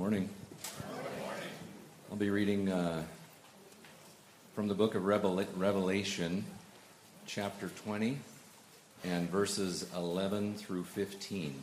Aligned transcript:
morning. 0.00 0.30
I'll 2.10 2.16
be 2.16 2.30
reading 2.30 2.70
uh, 2.70 3.02
from 4.54 4.66
the 4.66 4.74
book 4.74 4.94
of 4.94 5.04
Revel- 5.04 5.44
Revelation, 5.56 6.46
chapter 7.26 7.68
20, 7.84 8.16
and 9.04 9.28
verses 9.28 9.86
11 9.94 10.54
through 10.54 10.84
15. 10.84 11.54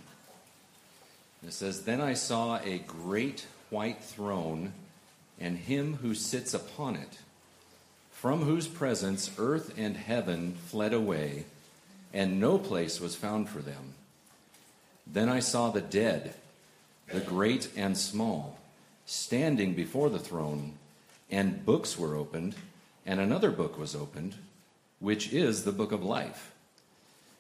It 1.48 1.52
says, 1.52 1.82
Then 1.82 2.00
I 2.00 2.14
saw 2.14 2.60
a 2.60 2.78
great 2.78 3.48
white 3.72 4.04
throne, 4.04 4.74
and 5.40 5.58
him 5.58 5.96
who 5.96 6.14
sits 6.14 6.54
upon 6.54 6.96
it, 6.96 7.18
from 8.12 8.44
whose 8.44 8.68
presence 8.68 9.32
earth 9.40 9.74
and 9.80 9.98
heaven 9.98 10.54
fled 10.68 10.94
away, 10.94 11.46
and 12.14 12.40
no 12.40 12.60
place 12.60 13.02
was 13.02 13.16
found 13.16 13.50
for 13.50 13.64
them. 13.64 13.96
Then 15.08 15.28
I 15.28 15.40
saw 15.40 15.72
the 15.72 15.82
dead, 15.82 16.36
the 17.12 17.20
great 17.20 17.70
and 17.76 17.98
small, 17.98 18.60
standing 19.06 19.74
before 19.74 20.10
the 20.10 20.20
throne, 20.20 20.74
and 21.30 21.66
books 21.66 21.98
were 21.98 22.16
opened, 22.16 22.56
and 23.06 23.20
another 23.20 23.52
book 23.52 23.78
was 23.78 23.96
opened, 23.96 24.36
which 25.00 25.32
is 25.32 25.64
the 25.64 25.72
book 25.72 25.92
of 25.92 26.04
life. 26.04 26.52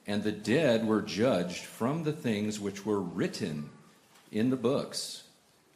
And 0.05 0.23
the 0.23 0.31
dead 0.31 0.87
were 0.87 1.01
judged 1.01 1.65
from 1.65 2.03
the 2.03 2.13
things 2.13 2.59
which 2.59 2.85
were 2.85 3.01
written 3.01 3.69
in 4.31 4.49
the 4.49 4.55
books, 4.55 5.23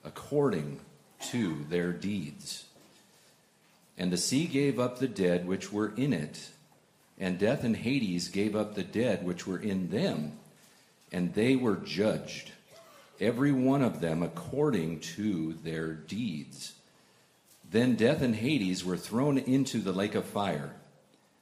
according 0.05 0.79
to 1.29 1.65
their 1.69 1.91
deeds. 1.91 2.65
And 3.97 4.11
the 4.11 4.17
sea 4.17 4.47
gave 4.47 4.79
up 4.79 4.99
the 4.99 5.07
dead 5.07 5.45
which 5.45 5.71
were 5.71 5.93
in 5.95 6.13
it, 6.13 6.49
and 7.19 7.37
death 7.37 7.63
and 7.63 7.75
Hades 7.75 8.29
gave 8.29 8.55
up 8.55 8.73
the 8.73 8.83
dead 8.83 9.25
which 9.25 9.45
were 9.45 9.59
in 9.59 9.89
them, 9.89 10.33
and 11.11 11.33
they 11.33 11.55
were 11.55 11.75
judged, 11.75 12.51
every 13.21 13.51
one 13.51 13.81
of 13.81 14.01
them 14.01 14.23
according 14.23 14.99
to 14.99 15.53
their 15.63 15.93
deeds. 15.93 16.73
Then 17.69 17.95
death 17.95 18.21
and 18.21 18.35
Hades 18.35 18.83
were 18.83 18.97
thrown 18.97 19.37
into 19.37 19.79
the 19.79 19.93
lake 19.93 20.15
of 20.15 20.25
fire. 20.25 20.73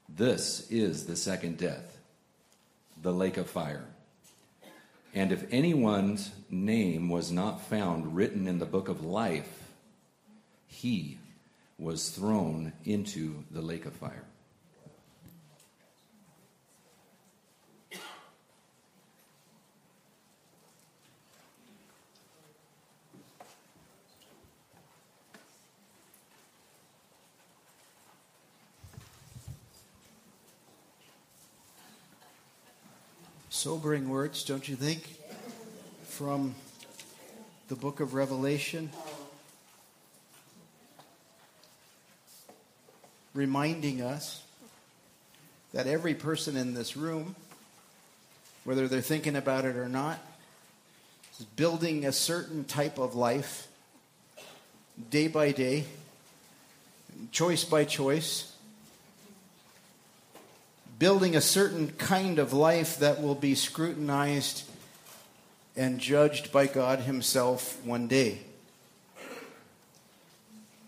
This 0.08 0.70
is 0.70 1.06
the 1.06 1.16
second 1.16 1.58
death, 1.58 1.98
the 3.02 3.14
lake 3.14 3.38
of 3.38 3.50
fire. 3.50 3.86
And 5.16 5.32
if 5.32 5.46
anyone's 5.50 6.32
name 6.52 7.10
was 7.10 7.32
not 7.32 7.62
found 7.62 8.16
written 8.16 8.48
in 8.48 8.60
the 8.60 8.66
book 8.66 8.90
of 8.90 9.04
life, 9.04 9.72
he 10.68 11.18
was 11.80 12.10
thrown 12.10 12.74
into 12.86 13.44
the 13.50 13.62
lake 13.62 13.86
of 13.86 13.94
fire. 13.94 14.26
Sobering 33.60 34.08
words, 34.08 34.46
don't 34.46 34.70
you 34.70 34.78
think? 34.78 35.18
From 36.06 36.56
the 37.68 37.76
book 37.76 38.00
of 38.00 38.14
Revelation. 38.14 38.90
Reminding 43.34 44.02
us 44.02 44.42
that 45.74 45.88
every 45.88 46.14
person 46.14 46.56
in 46.56 46.74
this 46.74 46.96
room, 46.96 47.36
whether 48.64 48.88
they're 48.88 49.02
thinking 49.02 49.36
about 49.36 49.66
it 49.66 49.76
or 49.76 49.90
not, 49.90 50.20
is 51.38 51.46
building 51.46 52.06
a 52.06 52.14
certain 52.14 52.64
type 52.64 52.98
of 52.98 53.14
life 53.14 53.68
day 55.10 55.28
by 55.28 55.52
day, 55.52 55.84
choice 57.34 57.66
by 57.66 57.84
choice 57.84 58.49
building 61.00 61.34
a 61.34 61.42
certain 61.42 61.88
kind 61.94 62.40
of 62.40 62.52
life 62.52 63.00
that 63.00 63.22
will 63.22 63.34
be 63.34 63.56
scrutinized 63.56 64.64
and 65.78 65.98
judged 65.98 66.52
by 66.52 66.68
God 66.68 67.00
Himself 67.00 67.84
one 67.86 68.10
day. 68.10 68.40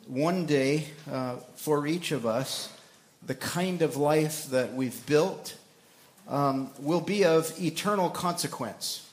One 0.08 0.46
day, 0.46 0.88
uh, 1.10 1.38
for 1.56 1.88
each 1.88 2.12
of 2.12 2.26
us, 2.26 2.70
the 3.26 3.36
kind 3.36 3.82
of 3.82 3.96
life 3.96 4.48
that 4.48 4.74
we've 4.74 5.06
built 5.06 5.56
um, 6.28 6.72
will 6.80 7.00
be 7.00 7.24
of 7.24 7.58
eternal 7.62 8.10
consequence. 8.10 9.08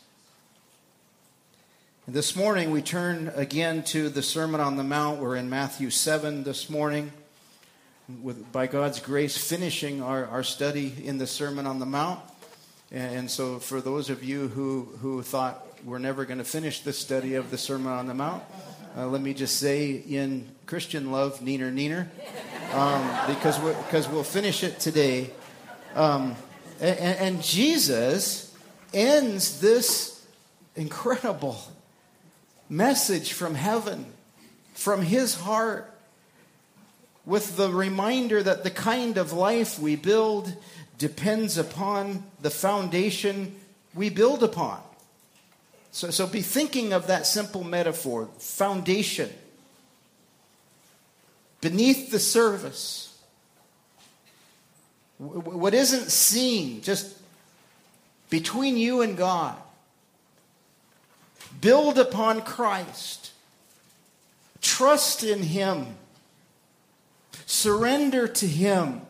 This 2.09 2.35
morning, 2.35 2.73
we 2.73 2.83
turn 2.83 3.31
again 3.37 3.85
to 3.85 4.09
the 4.09 4.23
Sermon 4.23 4.61
on 4.61 4.77
the 4.77 4.83
Mount. 4.83 5.21
We're 5.21 5.37
in 5.37 5.49
Matthew 5.49 5.91
7 5.91 6.43
this 6.43 6.69
morning 6.69 7.13
with, 8.23 8.51
by 8.53 8.67
God's 8.67 9.01
grace, 9.01 9.37
finishing 9.37 10.03
our, 10.03 10.27
our 10.27 10.43
study 10.43 10.95
in 11.05 11.19
the 11.19 11.27
Sermon 11.27 11.67
on 11.67 11.79
the 11.79 11.87
Mount. 11.87 12.21
And 12.91 13.31
so, 13.31 13.59
for 13.59 13.83
those 13.83 14.09
of 14.09 14.25
you 14.25 14.49
who, 14.49 14.89
who 15.01 15.23
thought 15.23 15.67
we're 15.85 15.99
never 15.99 16.25
going 16.25 16.39
to 16.39 16.45
finish 16.45 16.81
the 16.81 16.93
study 16.93 17.35
of 17.35 17.51
the 17.51 17.59
Sermon 17.59 17.93
on 17.93 18.07
the 18.07 18.15
Mount, 18.15 18.43
uh, 18.97 19.07
let 19.07 19.21
me 19.21 19.35
just 19.35 19.57
say 19.57 19.91
in 19.91 20.49
Christian 20.65 21.13
love, 21.13 21.41
neener, 21.41 21.71
neener, 21.71 22.09
um, 22.75 23.35
because, 23.35 23.61
we 23.61 23.73
because 23.73 24.09
we'll 24.09 24.25
finish 24.25 24.65
it 24.65 24.81
today. 24.81 25.31
Um, 25.95 26.35
and, 26.81 26.99
and 26.99 27.43
Jesus 27.43 28.57
ends 28.95 29.61
this 29.61 30.27
incredible 30.77 31.61
message 32.71 33.35
from 33.35 33.55
heaven, 33.55 34.07
from 34.73 35.03
his 35.03 35.35
heart 35.35 35.95
with 37.29 37.59
the 37.59 37.71
reminder 37.71 38.43
that 38.43 38.65
the 38.65 38.71
kind 38.71 39.19
of 39.19 39.35
life 39.35 39.79
we 39.79 39.97
build 39.97 40.57
depends 40.97 41.59
upon 41.59 42.25
the 42.41 42.49
foundation 42.49 43.55
we 43.95 44.09
build 44.09 44.43
upon. 44.43 44.81
So, 45.93 46.11
so 46.11 46.27
be 46.27 46.41
thinking 46.41 46.95
of 46.95 47.07
that 47.09 47.27
simple 47.27 47.63
metaphor 47.63 48.31
foundation. 48.39 49.29
Beneath 51.61 52.11
the 52.11 52.19
surface, 52.19 53.15
what 55.19 55.75
isn't 55.75 56.11
seen, 56.11 56.81
just 56.81 57.15
between 58.31 58.79
you 58.79 59.03
and 59.03 59.19
God. 59.19 59.55
Build 61.61 61.99
upon 61.99 62.41
Christ. 62.41 63.33
Trust 64.63 65.25
in 65.25 65.43
Him. 65.43 65.89
Surrender 67.49 68.29
to 68.29 68.47
Him. 68.47 69.01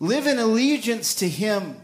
Live 0.00 0.26
in 0.26 0.36
allegiance 0.36 1.14
to 1.14 1.28
Him. 1.28 1.76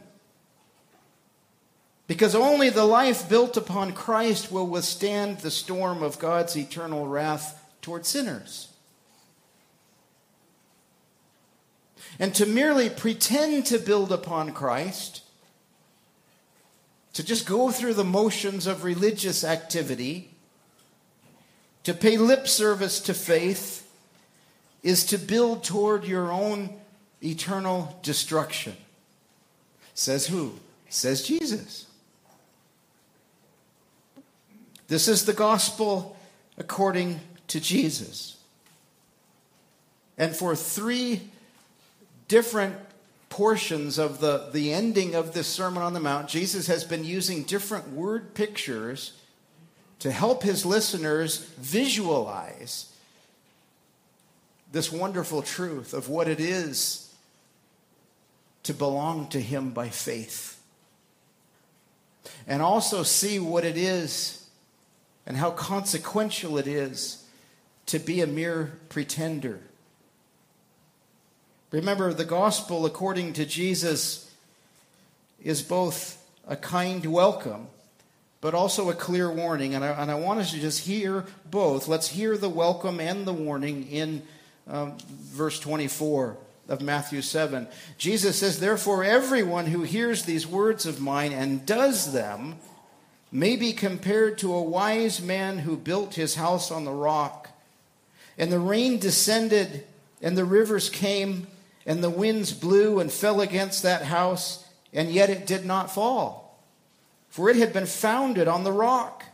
Because 2.09 2.35
only 2.35 2.69
the 2.69 2.85
life 2.85 3.29
built 3.29 3.57
upon 3.57 3.93
Christ 3.93 4.51
will 4.51 4.67
withstand 4.67 5.39
the 5.39 5.53
storm 5.53 6.03
of 6.03 6.19
God's 6.19 6.57
eternal 6.57 7.07
wrath 7.07 7.65
toward 7.81 8.05
sinners. 8.07 8.73
And 12.19 12.35
to 12.35 12.45
merely 12.45 12.91
pretend 12.91 13.67
to 13.67 13.79
build 13.79 14.11
upon 14.11 14.53
Christ, 14.53 15.23
to 17.13 17.23
just 17.23 17.47
go 17.47 17.71
through 17.71 17.95
the 17.95 18.03
motions 18.03 18.67
of 18.67 18.83
religious 18.83 19.45
activity, 19.45 20.33
to 21.85 21.95
pay 21.95 22.19
lip 22.19 22.49
service 22.49 22.99
to 22.99 23.15
faith, 23.15 23.84
is 24.85 25.05
to 25.07 25.19
build 25.19 25.65
toward 25.65 26.05
your 26.05 26.31
own 26.31 26.69
eternal 27.23 27.99
destruction. 28.03 28.77
Says 29.95 30.27
who? 30.27 30.53
Says 30.89 31.27
Jesus. 31.27 31.87
This 34.87 35.09
is 35.09 35.25
the 35.25 35.33
gospel 35.33 36.17
according 36.59 37.19
to 37.49 37.59
Jesus. 37.59 38.37
And 40.19 40.37
for 40.37 40.55
three 40.55 41.23
different 42.29 42.77
portions 43.31 43.99
of 43.99 44.21
the, 44.21 44.51
the 44.53 44.73
ending 44.73 45.15
of 45.15 45.33
this 45.33 45.49
Sermon 45.49 45.83
on 45.83 45.95
the 45.95 46.01
Mount, 46.01 46.29
Jesus 46.29 46.67
has 46.67 46.85
been 46.85 47.05
using 47.05 47.43
different 47.43 47.89
word 47.91 48.35
pictures 48.35 49.15
to 50.01 50.13
help 50.13 50.43
his 50.43 50.67
listeners 50.67 51.39
visualize 51.59 52.94
this 54.75 54.91
wonderful 54.91 55.41
truth 55.41 55.95
of 55.95 56.09
what 56.09 56.27
it 56.27 56.41
is 56.41 57.15
to 58.65 58.75
belong 58.75 59.29
to 59.29 59.41
Him 59.41 59.71
by 59.71 59.89
faith. 59.89 60.61
And 62.49 62.61
also 62.61 63.05
see 63.05 63.39
what 63.39 63.65
it 63.65 63.77
is 63.77 64.45
and 65.27 65.37
how 65.37 65.53
consequential 65.53 66.59
it 66.59 66.67
is 66.67 67.25
to 67.87 68.01
be 68.01 68.21
a 68.21 68.27
mere 68.27 68.73
pretender. 68.89 69.61
Remember, 71.71 72.13
the 72.13 72.25
gospel, 72.25 72.85
according 72.85 73.35
to 73.35 73.47
Jesus, 73.47 74.29
is 75.41 75.63
both 75.63 76.21
a 76.49 76.57
kind 76.57 77.07
welcome, 77.07 77.69
but 78.41 78.55
also 78.55 78.91
a 78.91 78.95
clear 78.95 79.31
warning. 79.31 79.77
And 79.77 79.85
I, 79.85 79.89
and 79.91 80.11
I 80.11 80.17
want 80.17 80.41
us 80.41 80.51
to 80.51 80.59
just 80.59 80.85
hear 80.85 81.27
both. 81.49 81.87
Let's 81.87 82.09
hear 82.09 82.37
the 82.37 82.49
welcome 82.49 82.99
and 82.99 83.25
the 83.25 83.33
warning 83.33 83.87
in 83.87 84.25
um, 84.67 84.97
verse 85.09 85.59
24 85.61 86.37
of 86.69 86.81
Matthew 86.81 87.23
7. 87.23 87.69
Jesus 87.99 88.39
says, 88.39 88.59
Therefore, 88.59 89.05
everyone 89.05 89.67
who 89.67 89.83
hears 89.83 90.25
these 90.25 90.47
words 90.47 90.87
of 90.87 91.01
mine 91.01 91.33
and 91.33 91.67
does 91.67 92.13
them 92.13 92.57
may 93.31 93.57
be 93.57 93.73
compared 93.73 94.39
to 94.39 94.55
a 94.55 94.63
wise 94.63 95.21
man 95.21 95.59
who 95.59 95.77
built 95.77 96.15
his 96.15 96.37
house 96.37 96.71
on 96.71 96.85
the 96.85 96.93
rock. 96.93 97.51
And 98.39 98.51
the 98.51 98.59
rain 98.59 98.99
descended, 98.99 99.85
and 100.23 100.37
the 100.37 100.45
rivers 100.45 100.89
came, 100.89 101.47
and 101.85 102.03
the 102.03 102.11
winds 102.11 102.53
blew 102.53 103.01
and 103.01 103.13
fell 103.13 103.41
against 103.41 103.83
that 103.83 104.03
house, 104.03 104.67
and 104.93 105.11
yet 105.11 105.31
it 105.31 105.47
did 105.47 105.67
not 105.67 105.93
fall, 105.93 106.59
for 107.29 107.51
it 107.51 107.57
had 107.57 107.73
been 107.73 107.87
founded 107.87 108.49
on 108.49 108.65
the 108.65 108.73
rock. 108.73 109.25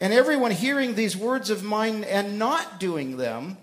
And 0.00 0.12
everyone 0.12 0.52
hearing 0.52 0.94
these 0.94 1.16
words 1.16 1.50
of 1.50 1.62
mine 1.62 2.04
and 2.04 2.38
not 2.38 2.78
doing 2.78 3.16
them 3.16 3.56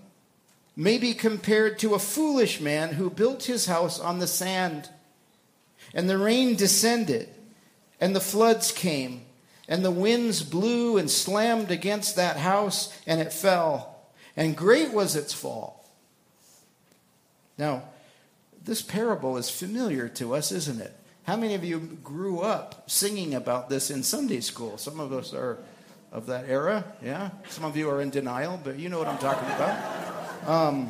may 0.76 0.98
be 0.98 1.14
compared 1.14 1.80
to 1.80 1.94
a 1.94 2.00
foolish 2.00 2.60
man 2.60 2.94
who 2.94 3.10
built 3.10 3.44
his 3.44 3.68
house 3.68 4.00
on 4.00 4.20
the 4.20 4.28
sand. 4.28 4.90
And 5.94 6.10
the 6.10 6.18
rain 6.18 6.56
descended, 6.56 7.30
and 8.02 8.14
the 8.14 8.20
floods 8.20 8.72
came, 8.74 9.22
and 9.70 9.86
the 9.86 9.92
winds 9.92 10.44
blew 10.44 10.98
and 10.98 11.10
slammed 11.10 11.72
against 11.72 12.18
that 12.18 12.38
house, 12.38 12.94
and 13.08 13.22
it 13.22 13.32
fell. 13.32 13.96
And 14.36 14.58
great 14.58 14.92
was 14.92 15.16
its 15.16 15.34
fall. 15.34 15.90
Now, 17.58 17.84
this 18.66 18.82
parable 18.82 19.38
is 19.38 19.50
familiar 19.50 20.10
to 20.10 20.36
us, 20.36 20.52
isn't 20.52 20.82
it? 20.82 20.94
How 21.24 21.38
many 21.38 21.54
of 21.54 21.64
you 21.64 21.80
grew 22.04 22.42
up 22.42 22.90
singing 22.90 23.34
about 23.34 23.70
this 23.70 23.90
in 23.90 24.04
Sunday 24.04 24.42
school? 24.42 24.78
Some 24.78 25.00
of 25.00 25.14
us 25.14 25.34
are 25.34 25.60
of 26.16 26.28
that 26.28 26.46
era, 26.48 26.86
yeah? 27.04 27.32
Some 27.50 27.66
of 27.66 27.76
you 27.76 27.90
are 27.90 28.02
in 28.02 28.10
denial, 28.10 28.58
but 28.64 28.80
you 28.80 28.88
know 28.88 28.98
what 28.98 29.10
I'm 29.10 29.18
talking 29.18 29.50
about. 29.50 30.48
Um, 30.48 30.90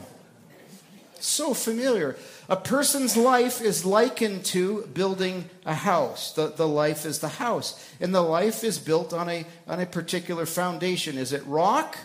so 1.19 1.56
familiar. 1.56 2.16
A 2.48 2.56
person's 2.56 3.18
life 3.18 3.60
is 3.60 3.83
likened 3.83 4.45
to 4.45 4.83
building 4.94 5.50
a 5.66 5.74
house. 5.74 6.31
The, 6.33 6.50
the 6.50 6.68
life 6.68 7.07
is 7.07 7.19
the 7.19 7.27
house. 7.27 7.92
And 8.00 8.13
the 8.13 8.22
life 8.22 8.63
is 8.63 8.77
built 8.77 9.13
on 9.13 9.27
a, 9.27 9.48
on 9.68 9.80
a 9.80 9.88
particular 9.88 10.45
foundation. 10.45 11.18
Is 11.18 11.33
it 11.33 11.44
rock? 11.48 11.98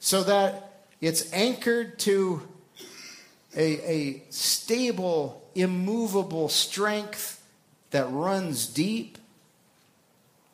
So 0.00 0.24
that 0.24 0.86
it's 1.00 1.32
anchored 1.32 2.00
to 2.00 2.42
a, 3.56 3.88
a 3.88 4.22
stable, 4.30 5.48
immovable 5.54 6.48
strength 6.48 7.46
that 7.92 8.10
runs 8.10 8.66
deep? 8.66 9.18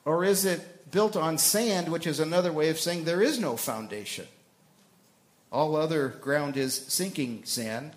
Or 0.06 0.24
is 0.24 0.44
it 0.44 0.90
built 0.90 1.16
on 1.16 1.36
sand, 1.36 1.90
which 1.90 2.06
is 2.06 2.20
another 2.20 2.52
way 2.52 2.70
of 2.70 2.78
saying 2.78 3.04
there 3.04 3.20
is 3.20 3.38
no 3.38 3.56
foundation? 3.56 4.26
All 5.52 5.76
other 5.76 6.08
ground 6.08 6.56
is 6.56 6.74
sinking 6.74 7.44
sand. 7.44 7.92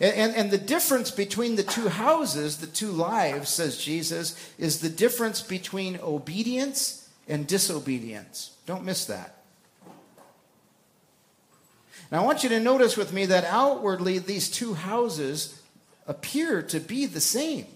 And, 0.00 0.14
and, 0.14 0.34
and, 0.34 0.50
the 0.50 0.58
difference 0.58 1.10
between 1.10 1.56
the 1.56 1.62
two 1.62 1.88
houses, 1.88 2.58
the 2.58 2.66
two 2.66 2.90
lives, 2.90 3.50
says 3.50 3.76
Jesus, 3.76 4.36
is 4.58 4.80
the 4.80 4.88
difference 4.88 5.42
between 5.42 5.98
obedience 6.02 7.10
and 7.28 7.46
disobedience. 7.46 8.56
Don't 8.64 8.84
miss 8.84 9.04
that. 9.06 9.36
Now, 12.10 12.22
I 12.22 12.24
want 12.24 12.42
you 12.42 12.48
to 12.50 12.60
notice 12.60 12.96
with 12.96 13.12
me 13.12 13.26
that 13.26 13.44
outwardly 13.44 14.18
these 14.18 14.48
two 14.48 14.74
houses 14.74 15.60
appear 16.06 16.62
to 16.62 16.80
be 16.80 17.04
the 17.06 17.20
same. 17.20 17.66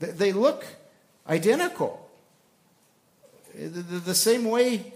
They 0.00 0.32
look 0.32 0.64
identical. 1.28 2.07
The 3.58 4.14
same 4.14 4.44
way 4.44 4.92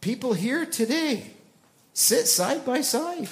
people 0.00 0.32
here 0.32 0.66
today 0.66 1.30
sit 1.94 2.26
side 2.26 2.64
by 2.64 2.80
side. 2.80 3.28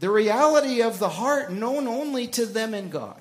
The 0.00 0.08
reality 0.08 0.80
of 0.80 0.98
the 0.98 1.10
heart 1.10 1.52
known 1.52 1.86
only 1.86 2.26
to 2.28 2.46
them 2.46 2.72
and 2.72 2.90
God. 2.90 3.20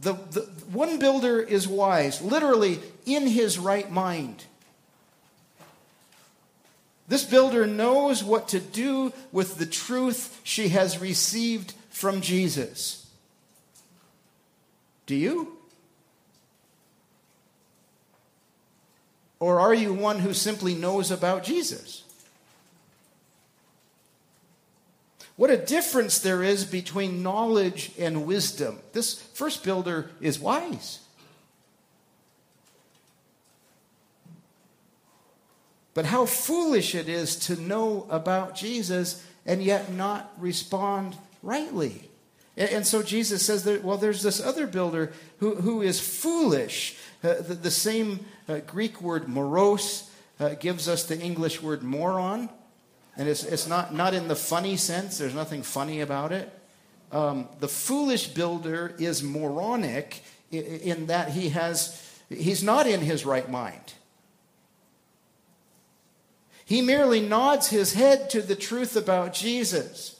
The, 0.00 0.12
the 0.12 0.42
one 0.72 0.98
builder 0.98 1.40
is 1.40 1.68
wise, 1.68 2.22
literally 2.22 2.80
in 3.04 3.26
his 3.26 3.58
right 3.58 3.90
mind. 3.90 4.44
This 7.08 7.24
builder 7.24 7.66
knows 7.66 8.24
what 8.24 8.48
to 8.48 8.60
do 8.60 9.12
with 9.32 9.58
the 9.58 9.66
truth 9.66 10.40
she 10.44 10.68
has 10.68 10.98
received 10.98 11.72
from 11.90 12.20
Jesus. 12.20 13.05
Do 15.06 15.14
you? 15.14 15.56
Or 19.38 19.60
are 19.60 19.74
you 19.74 19.94
one 19.94 20.18
who 20.18 20.34
simply 20.34 20.74
knows 20.74 21.10
about 21.10 21.44
Jesus? 21.44 22.04
What 25.36 25.50
a 25.50 25.56
difference 25.58 26.18
there 26.18 26.42
is 26.42 26.64
between 26.64 27.22
knowledge 27.22 27.92
and 27.98 28.26
wisdom. 28.26 28.78
This 28.92 29.20
first 29.20 29.62
builder 29.62 30.10
is 30.20 30.40
wise. 30.40 31.00
But 35.92 36.06
how 36.06 36.26
foolish 36.26 36.94
it 36.94 37.08
is 37.08 37.36
to 37.46 37.56
know 37.56 38.06
about 38.10 38.54
Jesus 38.54 39.24
and 39.44 39.62
yet 39.62 39.92
not 39.92 40.32
respond 40.38 41.16
rightly. 41.42 42.08
And, 42.56 42.86
so 42.86 43.02
Jesus 43.02 43.44
says, 43.44 43.64
that, 43.64 43.84
well, 43.84 43.98
there's 43.98 44.22
this 44.22 44.40
other 44.40 44.66
builder 44.66 45.12
who, 45.40 45.56
who 45.56 45.82
is 45.82 46.00
foolish. 46.00 46.96
Uh, 47.22 47.34
the, 47.34 47.54
the, 47.54 47.70
same 47.70 48.24
uh, 48.48 48.60
Greek 48.66 49.02
word 49.02 49.28
moros 49.28 50.10
uh, 50.40 50.50
gives 50.54 50.88
us 50.88 51.04
the 51.04 51.20
English 51.20 51.62
word 51.62 51.82
moron. 51.82 52.48
And 53.16 53.28
it's, 53.28 53.44
it's 53.44 53.66
not, 53.66 53.94
not 53.94 54.14
in 54.14 54.28
the 54.28 54.36
funny 54.36 54.76
sense, 54.76 55.18
there's 55.18 55.34
nothing 55.34 55.62
funny 55.62 56.00
about 56.00 56.32
it. 56.32 56.50
Um, 57.12 57.48
the 57.60 57.68
foolish 57.68 58.28
builder 58.28 58.94
is 58.98 59.22
moronic 59.22 60.22
in, 60.50 60.64
in 60.64 61.06
that 61.06 61.30
he 61.30 61.50
has, 61.50 62.02
he's 62.30 62.62
not 62.62 62.86
in 62.86 63.00
his 63.00 63.26
right 63.26 63.50
mind. 63.50 63.94
He 66.64 66.82
merely 66.82 67.20
nods 67.20 67.68
his 67.68 67.92
head 67.92 68.28
to 68.30 68.42
the 68.42 68.56
truth 68.56 68.96
about 68.96 69.32
Jesus. 69.32 70.15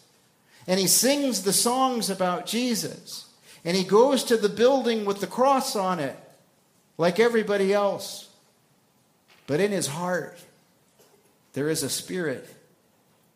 And 0.66 0.80
he 0.80 0.86
sings 0.86 1.42
the 1.42 1.52
songs 1.52 2.10
about 2.10 2.46
Jesus. 2.46 3.26
And 3.64 3.76
he 3.76 3.84
goes 3.84 4.24
to 4.24 4.36
the 4.36 4.48
building 4.48 5.04
with 5.04 5.20
the 5.20 5.26
cross 5.26 5.76
on 5.76 5.98
it, 6.00 6.16
like 6.98 7.18
everybody 7.18 7.72
else. 7.72 8.28
But 9.46 9.60
in 9.60 9.72
his 9.72 9.86
heart, 9.86 10.38
there 11.52 11.68
is 11.68 11.82
a 11.82 11.88
spirit 11.88 12.48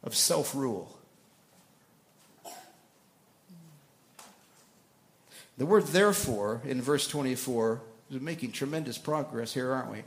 of 0.02 0.14
self 0.14 0.54
rule. 0.54 0.96
The 5.58 5.66
word 5.66 5.86
therefore 5.88 6.62
in 6.64 6.80
verse 6.80 7.06
24 7.06 7.82
is 8.10 8.20
making 8.20 8.52
tremendous 8.52 8.98
progress 8.98 9.52
here, 9.52 9.72
aren't 9.72 9.90
we? 9.90 10.02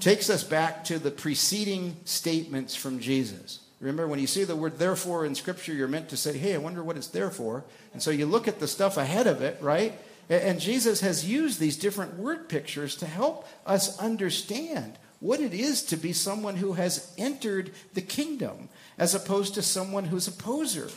Takes 0.00 0.30
us 0.30 0.42
back 0.42 0.84
to 0.84 0.98
the 0.98 1.10
preceding 1.10 1.96
statements 2.04 2.74
from 2.74 2.98
Jesus. 2.98 3.60
Remember, 3.80 4.08
when 4.08 4.18
you 4.18 4.26
see 4.26 4.44
the 4.44 4.56
word 4.56 4.78
therefore 4.78 5.24
in 5.24 5.34
Scripture, 5.34 5.72
you're 5.72 5.86
meant 5.86 6.08
to 6.08 6.16
say, 6.16 6.36
hey, 6.36 6.54
I 6.54 6.58
wonder 6.58 6.82
what 6.82 6.96
it's 6.96 7.06
there 7.06 7.30
for. 7.30 7.64
And 7.92 8.02
so 8.02 8.10
you 8.10 8.26
look 8.26 8.48
at 8.48 8.58
the 8.58 8.66
stuff 8.66 8.96
ahead 8.96 9.26
of 9.26 9.40
it, 9.40 9.58
right? 9.60 9.98
And 10.28 10.60
Jesus 10.60 11.00
has 11.00 11.28
used 11.28 11.60
these 11.60 11.76
different 11.76 12.18
word 12.18 12.48
pictures 12.48 12.96
to 12.96 13.06
help 13.06 13.46
us 13.64 13.98
understand 13.98 14.98
what 15.20 15.40
it 15.40 15.54
is 15.54 15.82
to 15.84 15.96
be 15.96 16.12
someone 16.12 16.56
who 16.56 16.74
has 16.74 17.12
entered 17.16 17.72
the 17.94 18.00
kingdom 18.00 18.68
as 18.98 19.14
opposed 19.14 19.54
to 19.54 19.62
someone 19.62 20.04
who's 20.04 20.28
a 20.28 20.32
poser, 20.32 20.88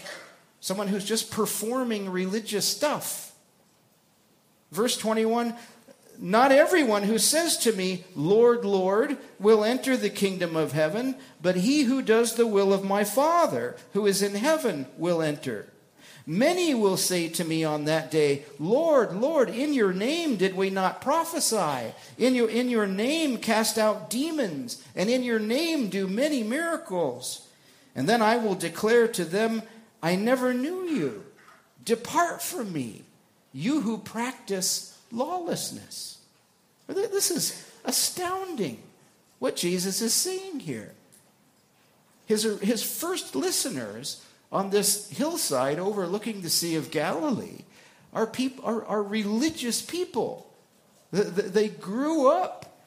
someone 0.60 0.88
who's 0.88 1.06
just 1.06 1.32
performing 1.32 2.10
religious 2.10 2.68
stuff. 2.68 3.34
Verse 4.72 4.98
21 4.98 5.56
Not 6.24 6.52
everyone 6.52 7.02
who 7.04 7.18
says 7.18 7.58
to 7.58 7.74
me, 7.74 8.04
Lord, 8.16 8.64
Lord, 8.64 9.18
will 9.40 9.64
enter 9.64 9.98
the 9.98 10.12
kingdom 10.12 10.56
of 10.56 10.72
heaven, 10.72 11.16
but 11.42 11.56
he 11.56 11.84
who 11.84 12.04
does 12.04 12.36
the 12.36 12.46
will 12.46 12.72
of 12.72 12.84
my 12.84 13.04
Father 13.04 13.76
who 13.94 14.06
is 14.06 14.22
in 14.22 14.36
heaven 14.36 14.86
will 15.00 15.24
enter. 15.24 15.66
Many 16.28 16.76
will 16.76 16.98
say 16.98 17.28
to 17.30 17.44
me 17.44 17.64
on 17.64 17.86
that 17.86 18.12
day, 18.12 18.46
Lord, 18.60 19.16
Lord, 19.16 19.50
in 19.50 19.74
your 19.74 19.92
name 19.94 20.36
did 20.36 20.56
we 20.56 20.70
not 20.70 21.02
prophesy? 21.02 21.92
In 22.20 22.36
your, 22.36 22.52
in 22.52 22.70
your 22.70 22.86
name 22.86 23.40
cast 23.40 23.80
out 23.80 24.12
demons, 24.12 24.84
and 24.96 25.10
in 25.10 25.24
your 25.24 25.40
name 25.40 25.90
do 25.90 26.08
many 26.08 26.44
miracles. 26.44 27.48
And 27.96 28.08
then 28.08 28.22
I 28.22 28.38
will 28.38 28.54
declare 28.54 29.08
to 29.08 29.26
them, 29.26 29.64
I 30.04 30.16
never 30.16 30.54
knew 30.54 30.84
you. 30.84 31.26
Depart 31.84 32.44
from 32.44 32.72
me, 32.72 33.06
you 33.52 33.82
who 33.82 33.98
practice 33.98 35.00
lawlessness. 35.12 36.11
This 36.94 37.32
is 37.32 37.68
astounding 37.86 38.82
what 39.40 39.56
Jesus 39.56 40.02
is 40.02 40.14
saying 40.14 40.62
here. 40.62 40.94
His, 42.26 42.44
his 42.62 42.84
first 42.84 43.36
listeners 43.36 44.24
on 44.52 44.70
this 44.70 45.10
hillside 45.10 45.80
overlooking 45.80 46.42
the 46.42 46.50
Sea 46.50 46.76
of 46.76 46.92
Galilee 46.92 47.64
are, 48.14 48.28
peop- 48.28 48.62
are, 48.64 48.86
are 48.86 49.04
religious 49.04 49.82
people. 49.82 50.48
They 51.12 51.70
grew 51.70 52.30
up 52.30 52.78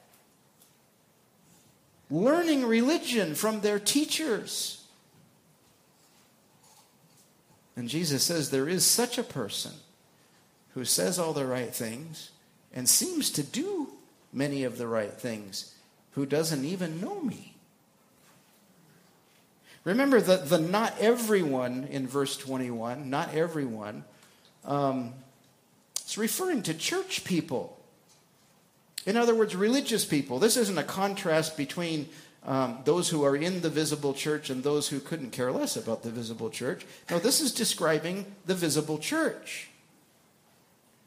learning 2.09 2.65
religion 2.65 3.35
from 3.35 3.61
their 3.61 3.79
teachers. 3.79 4.83
And 7.75 7.89
Jesus 7.89 8.23
says 8.23 8.49
there 8.49 8.69
is 8.69 8.85
such 8.85 9.17
a 9.17 9.23
person 9.23 9.73
who 10.73 10.85
says 10.85 11.19
all 11.19 11.33
the 11.33 11.45
right 11.45 11.73
things 11.73 12.31
and 12.73 12.87
seems 12.87 13.29
to 13.31 13.43
do 13.43 13.89
many 14.35 14.63
of 14.63 14.77
the 14.77 14.87
right 14.87 15.13
things 15.13 15.73
who 16.11 16.25
doesn't 16.25 16.63
even 16.63 17.01
know 17.01 17.21
me. 17.21 17.55
Remember 19.83 20.19
that 20.19 20.49
the 20.49 20.59
not 20.59 20.93
everyone 20.99 21.87
in 21.89 22.07
verse 22.07 22.37
21, 22.37 23.09
not 23.09 23.33
everyone, 23.33 24.03
um, 24.65 25.13
it's 26.01 26.17
referring 26.17 26.63
to 26.63 26.73
church 26.73 27.23
people. 27.23 27.79
In 29.05 29.15
other 29.15 29.35
words, 29.35 29.55
religious 29.55 30.05
people. 30.05 30.39
This 30.39 30.57
isn't 30.57 30.77
a 30.77 30.83
contrast 30.83 31.55
between 31.55 32.09
um, 32.45 32.79
those 32.85 33.09
who 33.09 33.23
are 33.23 33.35
in 33.35 33.61
the 33.61 33.69
visible 33.69 34.13
church 34.13 34.49
and 34.49 34.63
those 34.63 34.87
who 34.87 34.99
couldn't 34.99 35.31
care 35.31 35.51
less 35.51 35.75
about 35.75 36.03
the 36.03 36.09
visible 36.09 36.49
church. 36.49 36.85
No, 37.09 37.19
this 37.19 37.41
is 37.41 37.53
describing 37.53 38.25
the 38.45 38.55
visible 38.55 38.97
church. 38.97 39.69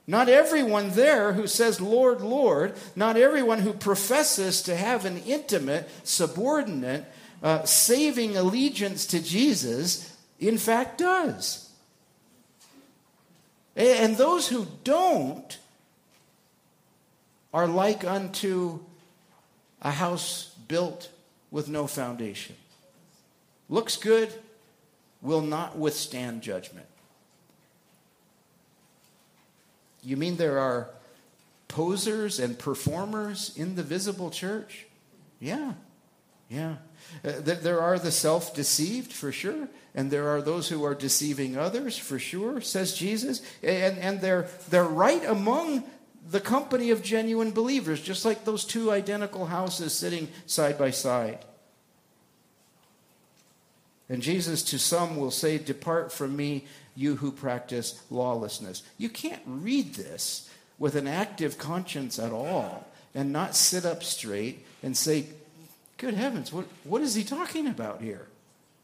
Not 0.08 0.30
everyone 0.30 0.92
there 0.92 1.34
who 1.34 1.46
says, 1.46 1.82
Lord, 1.82 2.22
Lord, 2.22 2.74
not 2.96 3.18
everyone 3.18 3.58
who 3.58 3.74
professes 3.74 4.62
to 4.62 4.74
have 4.74 5.04
an 5.04 5.18
intimate, 5.18 5.86
subordinate, 6.02 7.04
uh, 7.42 7.64
saving 7.64 8.34
allegiance 8.34 9.04
to 9.08 9.22
Jesus, 9.22 10.16
in 10.40 10.56
fact, 10.56 10.96
does. 10.96 11.68
And 13.76 14.16
those 14.16 14.48
who 14.48 14.66
don't 14.82 15.58
are 17.52 17.66
like 17.66 18.02
unto 18.02 18.80
a 19.82 19.90
house 19.90 20.54
built 20.68 21.10
with 21.50 21.68
no 21.68 21.86
foundation. 21.86 22.56
Looks 23.68 23.98
good, 23.98 24.32
will 25.20 25.42
not 25.42 25.76
withstand 25.76 26.40
judgment. 26.40 26.86
You 30.08 30.16
mean 30.16 30.36
there 30.36 30.58
are 30.58 30.88
posers 31.68 32.40
and 32.40 32.58
performers 32.58 33.52
in 33.58 33.74
the 33.74 33.82
visible 33.82 34.30
church? 34.30 34.86
Yeah, 35.38 35.74
yeah. 36.48 36.76
Uh, 37.22 37.32
there 37.42 37.82
are 37.82 37.98
the 37.98 38.10
self 38.10 38.54
deceived, 38.54 39.12
for 39.12 39.30
sure, 39.30 39.68
and 39.94 40.10
there 40.10 40.30
are 40.30 40.40
those 40.40 40.70
who 40.70 40.82
are 40.82 40.94
deceiving 40.94 41.58
others, 41.58 41.98
for 41.98 42.18
sure, 42.18 42.62
says 42.62 42.94
Jesus. 42.94 43.42
And, 43.62 43.98
and 43.98 44.22
they're, 44.22 44.48
they're 44.70 44.82
right 44.82 45.22
among 45.26 45.84
the 46.30 46.40
company 46.40 46.90
of 46.90 47.02
genuine 47.02 47.50
believers, 47.50 48.00
just 48.00 48.24
like 48.24 48.46
those 48.46 48.64
two 48.64 48.90
identical 48.90 49.44
houses 49.44 49.92
sitting 49.92 50.28
side 50.46 50.78
by 50.78 50.90
side. 50.90 51.44
And 54.08 54.22
Jesus 54.22 54.62
to 54.64 54.78
some 54.78 55.18
will 55.18 55.30
say, 55.30 55.58
Depart 55.58 56.12
from 56.12 56.34
me, 56.34 56.64
you 56.98 57.14
who 57.16 57.30
practice 57.30 58.02
lawlessness. 58.10 58.82
You 58.98 59.08
can't 59.08 59.42
read 59.46 59.94
this 59.94 60.50
with 60.80 60.96
an 60.96 61.06
active 61.06 61.56
conscience 61.56 62.18
at 62.18 62.32
all 62.32 62.88
and 63.14 63.32
not 63.32 63.54
sit 63.54 63.86
up 63.86 64.02
straight 64.02 64.66
and 64.82 64.96
say, 64.96 65.26
Good 65.96 66.14
heavens, 66.14 66.52
what, 66.52 66.66
what 66.84 67.02
is 67.02 67.14
he 67.14 67.24
talking 67.24 67.66
about 67.66 68.00
here? 68.00 68.26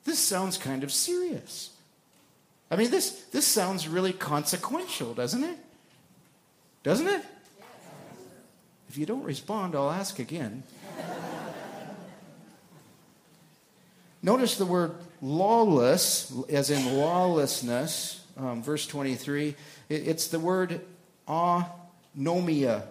This 0.04 0.18
sounds 0.18 0.58
kind 0.58 0.82
of 0.82 0.92
serious. 0.92 1.70
I 2.70 2.76
mean, 2.76 2.90
this, 2.90 3.22
this 3.32 3.46
sounds 3.46 3.86
really 3.86 4.12
consequential, 4.12 5.14
doesn't 5.14 5.44
it? 5.44 5.56
Doesn't 6.82 7.06
it? 7.06 7.22
If 8.88 8.98
you 8.98 9.06
don't 9.06 9.22
respond, 9.22 9.76
I'll 9.76 9.90
ask 9.90 10.18
again. 10.18 10.64
Notice 14.24 14.56
the 14.56 14.64
word 14.64 14.94
lawless, 15.20 16.32
as 16.48 16.70
in 16.70 16.96
lawlessness, 16.96 18.24
um, 18.38 18.62
verse 18.62 18.86
23. 18.86 19.54
It, 19.90 20.08
it's 20.08 20.28
the 20.28 20.38
word 20.38 20.80
anomia. 21.28 22.84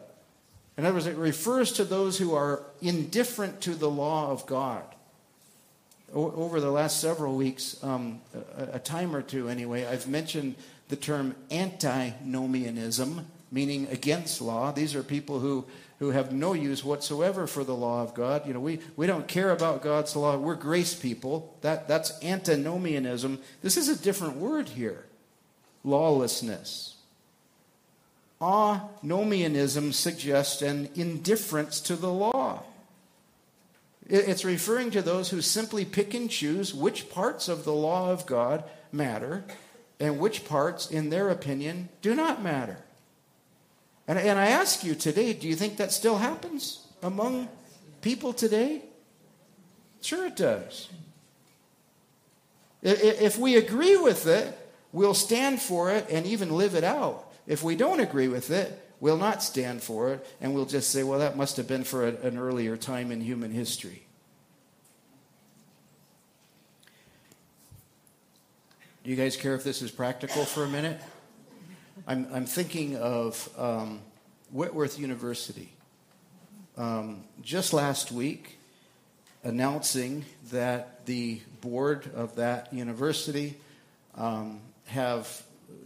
In 0.78 0.86
other 0.86 0.94
words, 0.94 1.08
it 1.08 1.16
refers 1.16 1.72
to 1.72 1.86
those 1.86 2.20
who 2.20 2.36
are 2.36 2.62
indifferent 2.84 3.62
to 3.62 3.74
the 3.74 3.90
law 3.90 4.30
of 4.30 4.46
God. 4.46 4.84
O- 6.14 6.32
over 6.34 6.60
the 6.62 6.70
last 6.70 7.02
several 7.02 7.36
weeks, 7.36 7.84
um, 7.84 8.22
a, 8.56 8.76
a 8.76 8.80
time 8.80 9.16
or 9.16 9.24
two 9.24 9.50
anyway, 9.50 9.88
I've 9.88 10.08
mentioned 10.08 10.54
the 10.90 10.96
term 10.96 11.34
antinomianism, 11.50 13.26
meaning 13.52 13.88
against 13.88 14.40
law. 14.40 14.72
These 14.72 14.94
are 14.94 15.02
people 15.02 15.40
who 15.40 15.66
who 16.04 16.12
have 16.12 16.34
no 16.34 16.52
use 16.52 16.84
whatsoever 16.84 17.48
for 17.48 17.64
the 17.64 17.74
law 17.74 18.04
of 18.04 18.14
God. 18.14 18.46
You 18.46 18.54
know, 18.54 18.60
we, 18.60 18.80
we 18.98 19.08
don't 19.08 19.26
care 19.26 19.52
about 19.52 19.82
God's 19.82 20.18
law. 20.18 20.36
We're 20.36 20.56
grace 20.56 20.94
people. 20.94 21.58
That, 21.62 21.88
that's 21.88 22.22
antinomianism. 22.22 23.40
This 23.62 23.78
is 23.78 23.88
a 23.88 23.96
different 23.96 24.36
word 24.36 24.70
here 24.70 25.06
lawlessness. 25.86 26.98
Anomianism 28.42 29.94
suggests 29.94 30.62
an 30.62 30.90
indifference 30.94 31.80
to 31.80 31.96
the 31.96 32.12
law. 32.12 32.64
It's 34.06 34.44
referring 34.44 34.92
to 34.92 35.02
those 35.02 35.30
who 35.30 35.42
simply 35.42 35.86
pick 35.86 36.14
and 36.14 36.30
choose 36.30 36.74
which 36.74 37.10
parts 37.10 37.48
of 37.48 37.64
the 37.64 37.74
law 37.74 38.12
of 38.12 38.26
God 38.26 38.66
matter 38.92 39.46
and 40.02 40.20
which 40.20 40.44
parts, 40.44 40.92
in 40.92 41.10
their 41.10 41.30
opinion, 41.30 41.88
do 42.02 42.14
not 42.14 42.44
matter. 42.44 42.80
And, 44.08 44.20
and 44.20 44.38
I 44.38 44.48
ask 44.48 44.84
you 44.84 44.96
today, 44.96 45.34
do 45.34 45.48
you 45.48 45.56
think 45.56 45.78
that 45.78 45.92
still 45.92 46.18
happens 46.18 46.86
among 47.02 47.48
people 48.02 48.34
today? 48.34 48.82
Sure, 50.02 50.26
it 50.26 50.36
does. 50.36 50.90
If 52.82 53.38
we 53.38 53.56
agree 53.56 53.96
with 53.96 54.28
it, 54.28 54.58
we'll 54.92 55.14
stand 55.14 55.62
for 55.62 55.90
it 55.90 56.08
and 56.10 56.26
even 56.26 56.58
live 56.58 56.76
it 56.76 56.84
out. 56.84 57.32
If 57.48 57.64
we 57.64 57.78
don't 57.78 58.02
agree 58.02 58.28
with 58.28 58.52
it, 58.52 58.78
we'll 59.00 59.18
not 59.18 59.42
stand 59.42 59.82
for 59.82 60.14
it 60.14 60.26
and 60.42 60.54
we'll 60.54 60.66
just 60.66 60.90
say, 60.90 61.04
well, 61.04 61.20
that 61.20 61.38
must 61.38 61.56
have 61.56 61.68
been 61.68 61.86
for 61.86 62.06
an 62.06 62.38
earlier 62.38 62.76
time 62.76 63.12
in 63.12 63.22
human 63.22 63.52
history. 63.52 64.06
Do 69.04 69.10
you 69.10 69.16
guys 69.18 69.36
care 69.36 69.56
if 69.56 69.64
this 69.64 69.82
is 69.82 69.92
practical 69.92 70.46
for 70.46 70.64
a 70.64 70.70
minute? 70.70 71.02
I'm, 72.06 72.28
I'm 72.34 72.46
thinking 72.46 72.98
of 72.98 73.50
um, 73.58 74.02
Whitworth 74.52 75.00
University. 75.00 75.70
Um, 76.76 77.24
just 77.42 77.72
last 77.72 78.12
week, 78.12 78.60
announcing 79.44 80.26
that 80.52 81.06
the 81.06 81.40
board 81.62 82.10
of 82.14 82.36
that 82.36 82.74
university 82.74 83.56
um, 84.16 84.60
have 84.86 85.44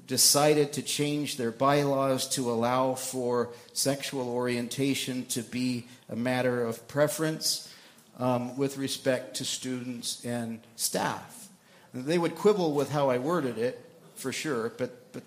decided 0.07 0.73
to 0.73 0.81
change 0.81 1.37
their 1.37 1.51
bylaws 1.51 2.27
to 2.29 2.49
allow 2.49 2.95
for 2.95 3.49
sexual 3.73 4.29
orientation 4.29 5.25
to 5.25 5.43
be 5.43 5.85
a 6.09 6.15
matter 6.15 6.63
of 6.63 6.87
preference 6.87 7.71
um, 8.17 8.57
with 8.57 8.77
respect 8.77 9.35
to 9.35 9.45
students 9.45 10.25
and 10.25 10.61
staff. 10.75 11.49
They 11.93 12.17
would 12.17 12.35
quibble 12.35 12.73
with 12.73 12.91
how 12.91 13.09
I 13.09 13.19
worded 13.19 13.59
it, 13.59 13.83
for 14.15 14.31
sure, 14.31 14.71
but, 14.77 15.13
but 15.13 15.23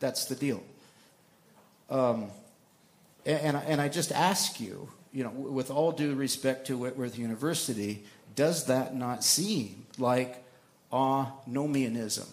that's 0.00 0.26
the 0.26 0.34
deal. 0.34 0.62
Um, 1.90 2.30
and, 3.24 3.56
and 3.56 3.80
I 3.80 3.88
just 3.88 4.12
ask 4.12 4.60
you, 4.60 4.88
you 5.12 5.24
know, 5.24 5.30
with 5.30 5.70
all 5.70 5.92
due 5.92 6.14
respect 6.14 6.66
to 6.68 6.76
Whitworth 6.76 7.18
University, 7.18 8.04
does 8.34 8.66
that 8.66 8.94
not 8.94 9.24
seem 9.24 9.86
like 9.98 10.44
anomianism? 10.92 12.28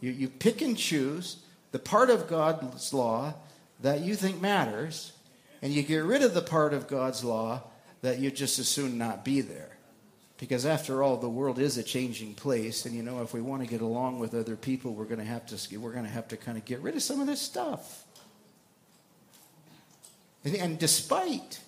You, 0.00 0.12
you 0.12 0.28
pick 0.28 0.60
and 0.60 0.76
choose 0.76 1.38
the 1.72 1.78
part 1.78 2.10
of 2.10 2.28
God's 2.28 2.92
law 2.92 3.34
that 3.80 4.00
you 4.00 4.14
think 4.14 4.40
matters, 4.40 5.12
and 5.60 5.72
you 5.72 5.82
get 5.82 6.04
rid 6.04 6.22
of 6.22 6.34
the 6.34 6.42
part 6.42 6.72
of 6.72 6.86
God's 6.86 7.24
law 7.24 7.62
that 8.02 8.18
you 8.18 8.30
just 8.30 8.58
as 8.58 8.68
soon 8.68 8.98
not 8.98 9.24
be 9.24 9.40
there. 9.40 9.73
Because 10.38 10.66
after 10.66 11.02
all, 11.02 11.16
the 11.16 11.28
world 11.28 11.58
is 11.58 11.78
a 11.78 11.82
changing 11.82 12.34
place, 12.34 12.86
and 12.86 12.94
you 12.94 13.02
know, 13.02 13.22
if 13.22 13.32
we 13.32 13.40
want 13.40 13.62
to 13.62 13.68
get 13.68 13.80
along 13.80 14.18
with 14.18 14.34
other 14.34 14.56
people, 14.56 14.92
we're 14.92 15.04
going 15.04 15.20
to 15.20 15.24
have 15.24 15.46
to 15.46 15.78
we're 15.78 15.92
going 15.92 16.04
to 16.04 16.10
have 16.10 16.28
to 16.28 16.36
kind 16.36 16.58
of 16.58 16.64
get 16.64 16.80
rid 16.80 16.96
of 16.96 17.02
some 17.02 17.20
of 17.20 17.26
this 17.26 17.40
stuff. 17.40 18.04
And, 20.44 20.56
and 20.56 20.78
despite 20.78 21.60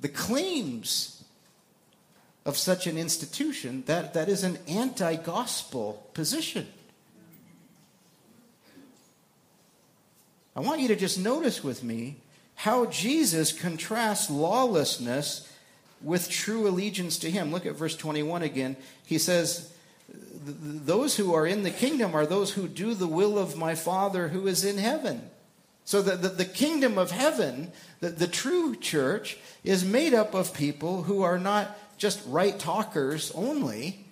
the 0.00 0.08
claims 0.08 1.24
of 2.44 2.56
such 2.56 2.86
an 2.86 2.96
institution, 2.96 3.82
that, 3.86 4.14
that 4.14 4.28
is 4.28 4.44
an 4.44 4.58
anti 4.68 5.16
gospel 5.16 6.08
position. 6.14 6.66
I 10.54 10.60
want 10.60 10.80
you 10.80 10.88
to 10.88 10.96
just 10.96 11.18
notice 11.18 11.62
with 11.62 11.82
me 11.82 12.16
how 12.54 12.86
Jesus 12.86 13.52
contrasts 13.52 14.30
lawlessness 14.30 15.52
with 16.02 16.30
true 16.30 16.68
allegiance 16.68 17.18
to 17.18 17.30
him. 17.30 17.50
Look 17.50 17.66
at 17.66 17.76
verse 17.76 17.96
21 17.96 18.42
again. 18.42 18.76
He 19.04 19.18
says, 19.18 19.72
those 20.08 21.16
who 21.16 21.34
are 21.34 21.46
in 21.46 21.62
the 21.62 21.70
kingdom 21.70 22.14
are 22.14 22.26
those 22.26 22.52
who 22.52 22.68
do 22.68 22.94
the 22.94 23.08
will 23.08 23.38
of 23.38 23.56
my 23.56 23.74
Father 23.74 24.28
who 24.28 24.46
is 24.46 24.64
in 24.64 24.78
heaven. 24.78 25.30
So 25.84 26.02
the, 26.02 26.16
the, 26.16 26.28
the 26.28 26.44
kingdom 26.44 26.98
of 26.98 27.10
heaven, 27.10 27.72
the, 28.00 28.10
the 28.10 28.26
true 28.26 28.76
church, 28.76 29.38
is 29.64 29.84
made 29.84 30.14
up 30.14 30.34
of 30.34 30.54
people 30.54 31.04
who 31.04 31.22
are 31.22 31.38
not 31.38 31.76
just 31.98 32.20
right 32.26 32.58
talkers 32.58 33.32
only, 33.34 34.04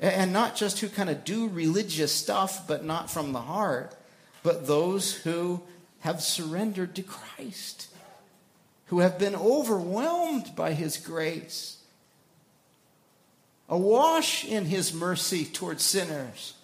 and 0.00 0.32
not 0.32 0.56
just 0.56 0.80
who 0.80 0.88
kind 0.88 1.10
of 1.10 1.24
do 1.24 1.48
religious 1.48 2.12
stuff 2.12 2.66
but 2.66 2.84
not 2.84 3.10
from 3.10 3.32
the 3.32 3.40
heart, 3.40 3.94
but 4.42 4.66
those 4.66 5.14
who 5.14 5.62
have 6.00 6.22
surrendered 6.22 6.94
to 6.94 7.02
Christ, 7.02 7.88
who 8.86 9.00
have 9.00 9.18
been 9.18 9.34
overwhelmed 9.34 10.54
by 10.54 10.72
his 10.72 10.96
grace, 10.96 11.78
awash 13.68 14.44
in 14.44 14.66
his 14.66 14.94
mercy 14.94 15.44
towards 15.44 15.82
sinners. 15.82 16.54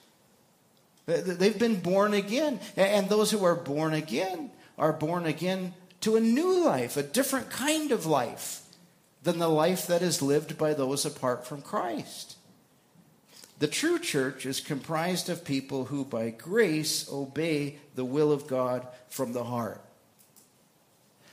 They've 1.06 1.58
been 1.58 1.80
born 1.80 2.14
again. 2.14 2.60
And 2.76 3.08
those 3.08 3.30
who 3.30 3.44
are 3.44 3.56
born 3.56 3.92
again 3.92 4.50
are 4.78 4.92
born 4.92 5.26
again 5.26 5.74
to 6.02 6.16
a 6.16 6.20
new 6.20 6.64
life, 6.64 6.96
a 6.96 7.02
different 7.02 7.50
kind 7.50 7.90
of 7.92 8.06
life 8.06 8.62
than 9.22 9.38
the 9.38 9.48
life 9.48 9.86
that 9.88 10.02
is 10.02 10.22
lived 10.22 10.58
by 10.58 10.74
those 10.74 11.04
apart 11.04 11.46
from 11.46 11.62
Christ. 11.62 12.36
The 13.58 13.68
true 13.68 13.98
church 13.98 14.46
is 14.46 14.60
comprised 14.60 15.28
of 15.28 15.44
people 15.44 15.84
who, 15.86 16.04
by 16.04 16.30
grace, 16.30 17.08
obey 17.10 17.78
the 17.94 18.04
will 18.04 18.32
of 18.32 18.48
God 18.48 18.86
from 19.08 19.32
the 19.32 19.44
heart. 19.44 19.80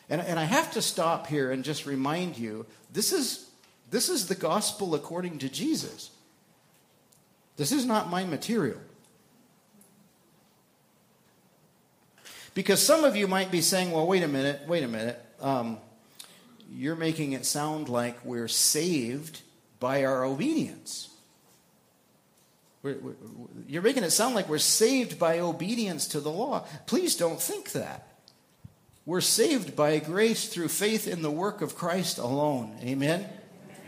And, 0.09 0.21
and 0.21 0.39
I 0.39 0.45
have 0.45 0.71
to 0.73 0.81
stop 0.81 1.27
here 1.27 1.51
and 1.51 1.63
just 1.63 1.85
remind 1.85 2.37
you 2.37 2.65
this 2.91 3.13
is, 3.13 3.49
this 3.91 4.09
is 4.09 4.27
the 4.27 4.35
gospel 4.35 4.95
according 4.95 5.37
to 5.39 5.49
Jesus. 5.49 6.11
This 7.57 7.71
is 7.71 7.85
not 7.85 8.09
my 8.09 8.23
material. 8.23 8.79
Because 12.55 12.81
some 12.81 13.03
of 13.03 13.15
you 13.15 13.27
might 13.27 13.51
be 13.51 13.61
saying, 13.61 13.91
well, 13.91 14.07
wait 14.07 14.23
a 14.23 14.27
minute, 14.27 14.61
wait 14.67 14.83
a 14.83 14.87
minute. 14.87 15.23
Um, 15.41 15.77
you're 16.71 16.95
making 16.95 17.33
it 17.33 17.45
sound 17.45 17.89
like 17.89 18.23
we're 18.25 18.47
saved 18.47 19.41
by 19.79 20.03
our 20.03 20.23
obedience. 20.23 21.09
We're, 22.81 22.97
we're, 22.97 23.13
you're 23.67 23.81
making 23.81 24.03
it 24.03 24.11
sound 24.11 24.35
like 24.35 24.49
we're 24.49 24.57
saved 24.57 25.19
by 25.19 25.39
obedience 25.39 26.07
to 26.09 26.19
the 26.19 26.31
law. 26.31 26.65
Please 26.85 27.15
don't 27.15 27.41
think 27.41 27.73
that. 27.73 28.07
We're 29.05 29.21
saved 29.21 29.75
by 29.75 29.97
grace 29.99 30.47
through 30.47 30.67
faith 30.67 31.07
in 31.07 31.21
the 31.21 31.31
work 31.31 31.61
of 31.61 31.75
Christ 31.75 32.17
alone. 32.17 32.77
Amen? 32.83 33.27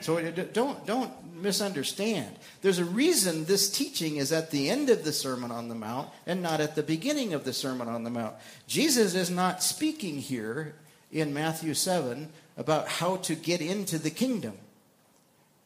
So 0.02 0.20
don't, 0.32 0.86
don't 0.86 1.36
misunderstand. 1.36 2.36
There's 2.62 2.80
a 2.80 2.86
reason 2.86 3.46
this 3.46 3.70
teaching 3.70 4.18
is 4.18 4.32
at 4.32 4.52
the 4.52 4.70
end 4.70 4.90
of 4.90 5.04
the 5.04 5.14
Sermon 5.14 5.52
on 5.52 5.70
the 5.70 5.76
Mount 5.76 6.10
and 6.26 6.42
not 6.42 6.60
at 6.60 6.76
the 6.76 6.84
beginning 6.84 7.34
of 7.34 7.44
the 7.44 7.54
Sermon 7.54 7.88
on 7.88 8.04
the 8.04 8.10
Mount. 8.10 8.36
Jesus 8.68 9.16
is 9.16 9.30
not 9.30 9.64
speaking 9.64 10.18
here 10.18 10.76
in 11.12 11.34
Matthew 11.34 11.74
7 11.74 12.30
about 12.58 12.88
how 12.88 13.18
to 13.18 13.36
get 13.36 13.62
into 13.62 13.98
the 13.98 14.10
kingdom. 14.10 14.58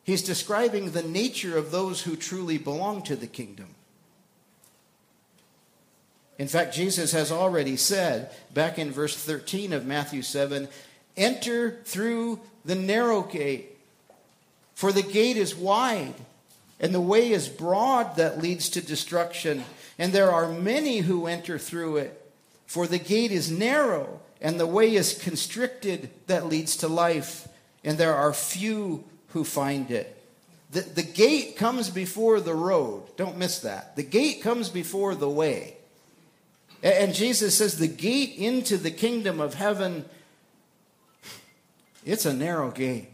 He's 0.03 0.21
describing 0.21 0.91
the 0.91 1.03
nature 1.03 1.57
of 1.57 1.71
those 1.71 2.03
who 2.03 2.15
truly 2.15 2.57
belong 2.57 3.01
to 3.03 3.15
the 3.15 3.27
kingdom. 3.27 3.74
In 6.37 6.47
fact, 6.47 6.73
Jesus 6.73 7.11
has 7.13 7.31
already 7.31 7.77
said 7.77 8.31
back 8.53 8.77
in 8.77 8.91
verse 8.91 9.15
13 9.15 9.73
of 9.73 9.85
Matthew 9.85 10.21
7 10.21 10.67
enter 11.15 11.79
through 11.85 12.41
the 12.65 12.75
narrow 12.75 13.21
gate, 13.21 13.77
for 14.73 14.91
the 14.91 15.03
gate 15.03 15.37
is 15.37 15.55
wide 15.55 16.13
and 16.79 16.93
the 16.93 17.01
way 17.01 17.31
is 17.31 17.47
broad 17.47 18.17
that 18.17 18.41
leads 18.41 18.69
to 18.69 18.81
destruction, 18.81 19.63
and 19.97 20.11
there 20.11 20.31
are 20.31 20.51
many 20.51 20.99
who 20.99 21.25
enter 21.25 21.57
through 21.57 21.97
it. 21.97 22.21
For 22.65 22.85
the 22.85 22.99
gate 22.99 23.31
is 23.31 23.49
narrow 23.49 24.19
and 24.41 24.59
the 24.59 24.67
way 24.67 24.93
is 24.93 25.17
constricted 25.17 26.09
that 26.27 26.47
leads 26.47 26.77
to 26.77 26.87
life, 26.87 27.47
and 27.83 27.97
there 27.97 28.15
are 28.15 28.33
few 28.33 29.03
who 29.29 29.43
find 29.43 29.89
it. 29.89 30.11
The, 30.71 30.81
the 30.81 31.03
gate 31.03 31.55
comes 31.57 31.89
before 31.89 32.41
the 32.41 32.53
road. 32.53 33.03
Don't 33.15 33.37
miss 33.37 33.59
that. 33.59 33.95
The 33.95 34.03
gate 34.03 34.41
comes 34.41 34.69
before 34.69 35.15
the 35.15 35.29
way. 35.29 35.77
And, 36.85 37.15
Jesus 37.15 37.57
says 37.57 37.79
the 37.79 37.87
gate 37.87 38.35
into 38.37 38.77
the 38.77 38.91
kingdom 38.91 39.41
of 39.41 39.55
heaven, 39.55 40.05
it's 42.05 42.27
a 42.27 42.33
narrow 42.33 42.69
gate. 42.69 43.07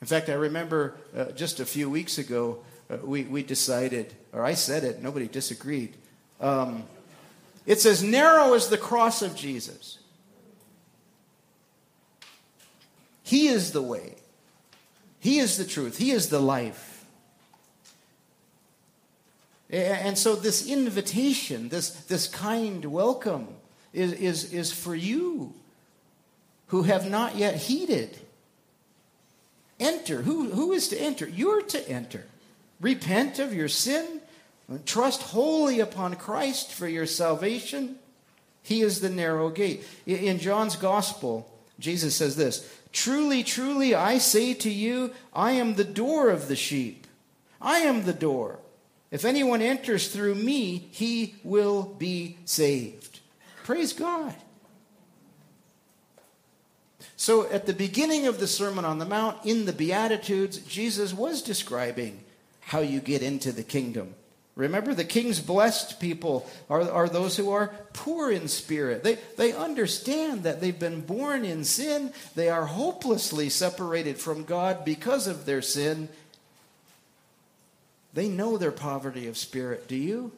In 0.00 0.06
fact, 0.06 0.28
I 0.28 0.34
remember 0.34 0.94
uh, 1.16 1.32
just 1.32 1.58
a 1.58 1.66
few 1.66 1.90
weeks 1.90 2.16
ago, 2.16 2.58
uh, 2.88 2.98
we, 3.02 3.24
we 3.24 3.42
decided, 3.42 4.14
or 4.32 4.44
I 4.44 4.54
said 4.54 4.84
it, 4.84 5.02
nobody 5.02 5.26
disagreed. 5.26 5.96
Um, 6.40 6.84
it's 7.66 7.84
as 7.84 8.04
narrow 8.04 8.54
as 8.54 8.68
the 8.68 8.78
cross 8.78 9.20
of 9.20 9.34
Jesus. 9.34 9.98
He 13.24 13.48
is 13.48 13.72
the 13.72 13.82
way. 13.82 14.14
He 15.18 15.40
is 15.40 15.58
the 15.58 15.64
truth. 15.64 15.98
He 15.98 16.12
is 16.12 16.28
the 16.28 16.38
life. 16.38 16.95
And 19.70 20.16
so, 20.16 20.36
this 20.36 20.68
invitation, 20.68 21.68
this, 21.68 21.90
this 21.90 22.28
kind 22.28 22.84
welcome, 22.84 23.48
is, 23.92 24.12
is, 24.12 24.52
is 24.52 24.72
for 24.72 24.94
you 24.94 25.54
who 26.68 26.82
have 26.82 27.10
not 27.10 27.36
yet 27.36 27.56
heeded. 27.56 28.16
Enter. 29.80 30.22
Who, 30.22 30.50
who 30.50 30.72
is 30.72 30.88
to 30.88 31.00
enter? 31.00 31.28
You're 31.28 31.62
to 31.62 31.88
enter. 31.88 32.24
Repent 32.80 33.38
of 33.38 33.54
your 33.54 33.68
sin. 33.68 34.20
Trust 34.84 35.22
wholly 35.22 35.80
upon 35.80 36.16
Christ 36.16 36.72
for 36.72 36.88
your 36.88 37.06
salvation. 37.06 37.96
He 38.62 38.82
is 38.82 39.00
the 39.00 39.10
narrow 39.10 39.48
gate. 39.48 39.84
In 40.06 40.38
John's 40.38 40.76
gospel, 40.76 41.50
Jesus 41.78 42.14
says 42.16 42.36
this 42.36 42.68
Truly, 42.92 43.44
truly, 43.44 43.94
I 43.94 44.18
say 44.18 44.54
to 44.54 44.70
you, 44.70 45.12
I 45.32 45.52
am 45.52 45.74
the 45.74 45.84
door 45.84 46.30
of 46.30 46.48
the 46.48 46.56
sheep. 46.56 47.06
I 47.60 47.78
am 47.78 48.04
the 48.04 48.12
door. 48.12 48.58
If 49.16 49.24
anyone 49.24 49.62
enters 49.62 50.08
through 50.08 50.34
me, 50.34 50.88
he 50.90 51.36
will 51.42 51.84
be 51.84 52.36
saved. 52.44 53.20
Praise 53.64 53.94
God. 53.94 54.34
So, 57.16 57.48
at 57.48 57.64
the 57.64 57.72
beginning 57.72 58.26
of 58.26 58.40
the 58.40 58.46
Sermon 58.46 58.84
on 58.84 58.98
the 58.98 59.06
Mount, 59.06 59.38
in 59.46 59.64
the 59.64 59.72
Beatitudes, 59.72 60.58
Jesus 60.58 61.14
was 61.14 61.40
describing 61.40 62.24
how 62.60 62.80
you 62.80 63.00
get 63.00 63.22
into 63.22 63.52
the 63.52 63.62
kingdom. 63.62 64.14
Remember, 64.54 64.92
the 64.92 65.02
king's 65.02 65.40
blessed 65.40 65.98
people 65.98 66.46
are, 66.68 66.82
are 66.82 67.08
those 67.08 67.38
who 67.38 67.50
are 67.52 67.68
poor 67.94 68.30
in 68.30 68.48
spirit. 68.48 69.02
They, 69.02 69.14
they 69.38 69.54
understand 69.54 70.42
that 70.42 70.60
they've 70.60 70.78
been 70.78 71.00
born 71.00 71.46
in 71.46 71.64
sin. 71.64 72.12
They 72.34 72.50
are 72.50 72.66
hopelessly 72.66 73.48
separated 73.48 74.18
from 74.18 74.44
God 74.44 74.84
because 74.84 75.26
of 75.26 75.46
their 75.46 75.62
sin. 75.62 76.10
They 78.16 78.28
know 78.28 78.56
their 78.56 78.72
poverty 78.72 79.28
of 79.28 79.36
spirit. 79.36 79.88
Do 79.88 79.94
you? 79.94 80.32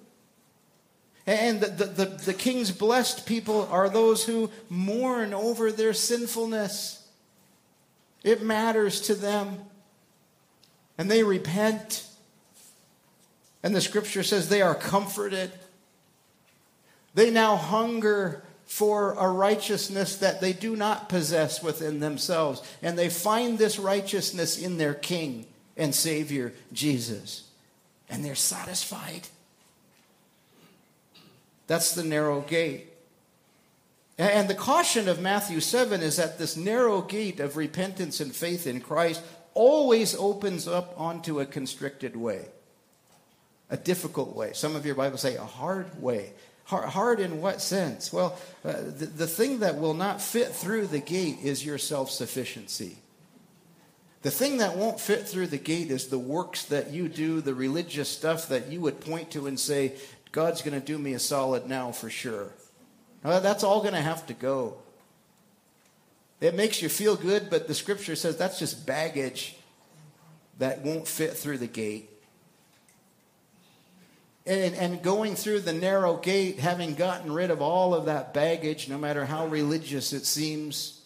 And 1.29 1.61
the, 1.61 1.69
the, 1.69 1.85
the, 1.85 2.05
the 2.07 2.35
king's 2.35 2.73
blessed 2.73 3.25
people 3.25 3.69
are 3.71 3.89
those 3.89 4.25
who 4.25 4.51
mourn 4.69 5.33
over 5.33 5.71
their 5.71 5.95
sinfulness. 5.95 7.09
It 8.25 8.43
matters 8.43 9.01
to 9.03 9.15
them. 9.15 9.61
And 10.99 11.09
they 11.09 11.23
repent. 11.23 12.05
And 13.63 13.77
the 13.77 13.81
scripture 13.81 14.25
says 14.25 14.49
they 14.49 14.63
are 14.63 14.75
comforted. 14.75 15.53
They 17.15 17.31
now 17.31 17.55
hunger 17.55 18.43
for 18.67 19.13
a 19.13 19.29
righteousness 19.29 20.17
that 20.17 20.41
they 20.41 20.53
do 20.53 20.75
not 20.75 21.09
possess 21.09 21.63
within 21.63 22.01
themselves. 22.01 22.61
And 22.83 22.99
they 22.99 23.09
find 23.09 23.57
this 23.57 23.79
righteousness 23.79 24.59
in 24.59 24.79
their 24.79 24.95
King 24.95 25.47
and 25.77 25.95
Savior, 25.95 26.53
Jesus. 26.73 27.48
And 28.11 28.25
they're 28.25 28.35
satisfied. 28.35 29.29
That's 31.67 31.95
the 31.95 32.05
narrow 32.05 32.41
gate. 32.41 32.93
And 34.17 34.49
the 34.49 34.55
caution 34.55 35.09
of 35.09 35.21
Matthew 35.21 35.61
7 35.61 36.03
is 36.03 36.17
that 36.17 36.39
this 36.39 36.57
narrow 36.57 37.03
gate 37.03 37.39
of 37.39 37.57
repentance 37.57 38.21
and 38.21 38.35
faith 38.35 38.67
in 38.67 38.81
Christ 38.81 39.23
always 39.55 40.15
opens 40.15 40.67
up 40.67 40.95
onto 40.99 41.41
a 41.41 41.47
constricted 41.47 42.17
way 42.17 42.49
a 43.71 43.77
difficult 43.77 44.35
way. 44.35 44.53
Some 44.55 44.77
of 44.77 44.87
your 44.87 44.95
Bibles 44.95 45.21
say 45.21 45.37
a 45.37 45.45
hard 45.45 46.01
way. 46.01 46.33
Hard, 46.65 47.19
in 47.19 47.41
what 47.41 47.63
sense? 47.63 48.13
Well, 48.13 48.39
uh, 48.63 48.73
the, 48.73 49.07
the 49.07 49.27
thing 49.27 49.61
that 49.61 49.79
will 49.79 49.95
not 49.95 50.21
fit 50.21 50.49
through 50.49 50.89
the 50.89 50.99
gate 50.99 51.39
is 51.43 51.65
your 51.65 51.79
self 51.79 52.11
sufficiency. 52.11 52.99
The 54.23 54.31
thing 54.31 54.59
that 54.59 54.77
won't 54.77 54.99
fit 54.99 55.29
through 55.29 55.47
the 55.47 55.59
gate 55.59 55.91
is 55.91 56.09
the 56.09 56.19
works 56.19 56.65
that 56.65 56.91
you 56.91 57.09
do, 57.09 57.41
the 57.41 57.55
religious 57.55 58.09
stuff 58.09 58.49
that 58.49 58.67
you 58.67 58.81
would 58.81 59.01
point 59.01 59.31
to 59.33 59.47
and 59.47 59.59
say, 59.59 59.95
God's 60.33 60.61
going 60.63 60.79
to 60.79 60.85
do 60.85 60.99
me 60.99 61.13
a 61.15 61.19
solid 61.19 61.69
now 61.69 61.93
for 61.93 62.11
sure. 62.11 62.49
Now, 63.25 63.39
that's 63.39 63.63
all 63.65 63.81
going 63.81 63.95
to 63.95 64.01
have 64.01 64.27
to 64.27 64.35
go. 64.35 64.79
It 66.41 66.55
makes 66.55 66.83
you 66.83 66.89
feel 66.89 67.17
good, 67.17 67.49
but 67.49 67.69
the 67.69 67.75
scripture 67.75 68.17
says 68.17 68.37
that's 68.37 68.59
just 68.59 68.87
baggage 68.87 69.57
that 70.59 70.83
won't 70.83 71.07
fit 71.07 71.35
through 71.35 71.59
the 71.59 71.67
gate. 71.67 72.11
and, 74.49 74.75
and 74.77 75.03
going 75.03 75.37
through 75.37 75.61
the 75.61 75.73
narrow 75.73 76.17
gate, 76.17 76.59
having 76.59 76.95
gotten 76.95 77.31
rid 77.31 77.51
of 77.51 77.61
all 77.61 77.95
of 77.95 78.07
that 78.07 78.33
baggage, 78.33 78.89
no 78.89 78.97
matter 78.97 79.27
how 79.27 79.47
religious 79.47 80.13
it 80.15 80.25
seems, 80.25 80.98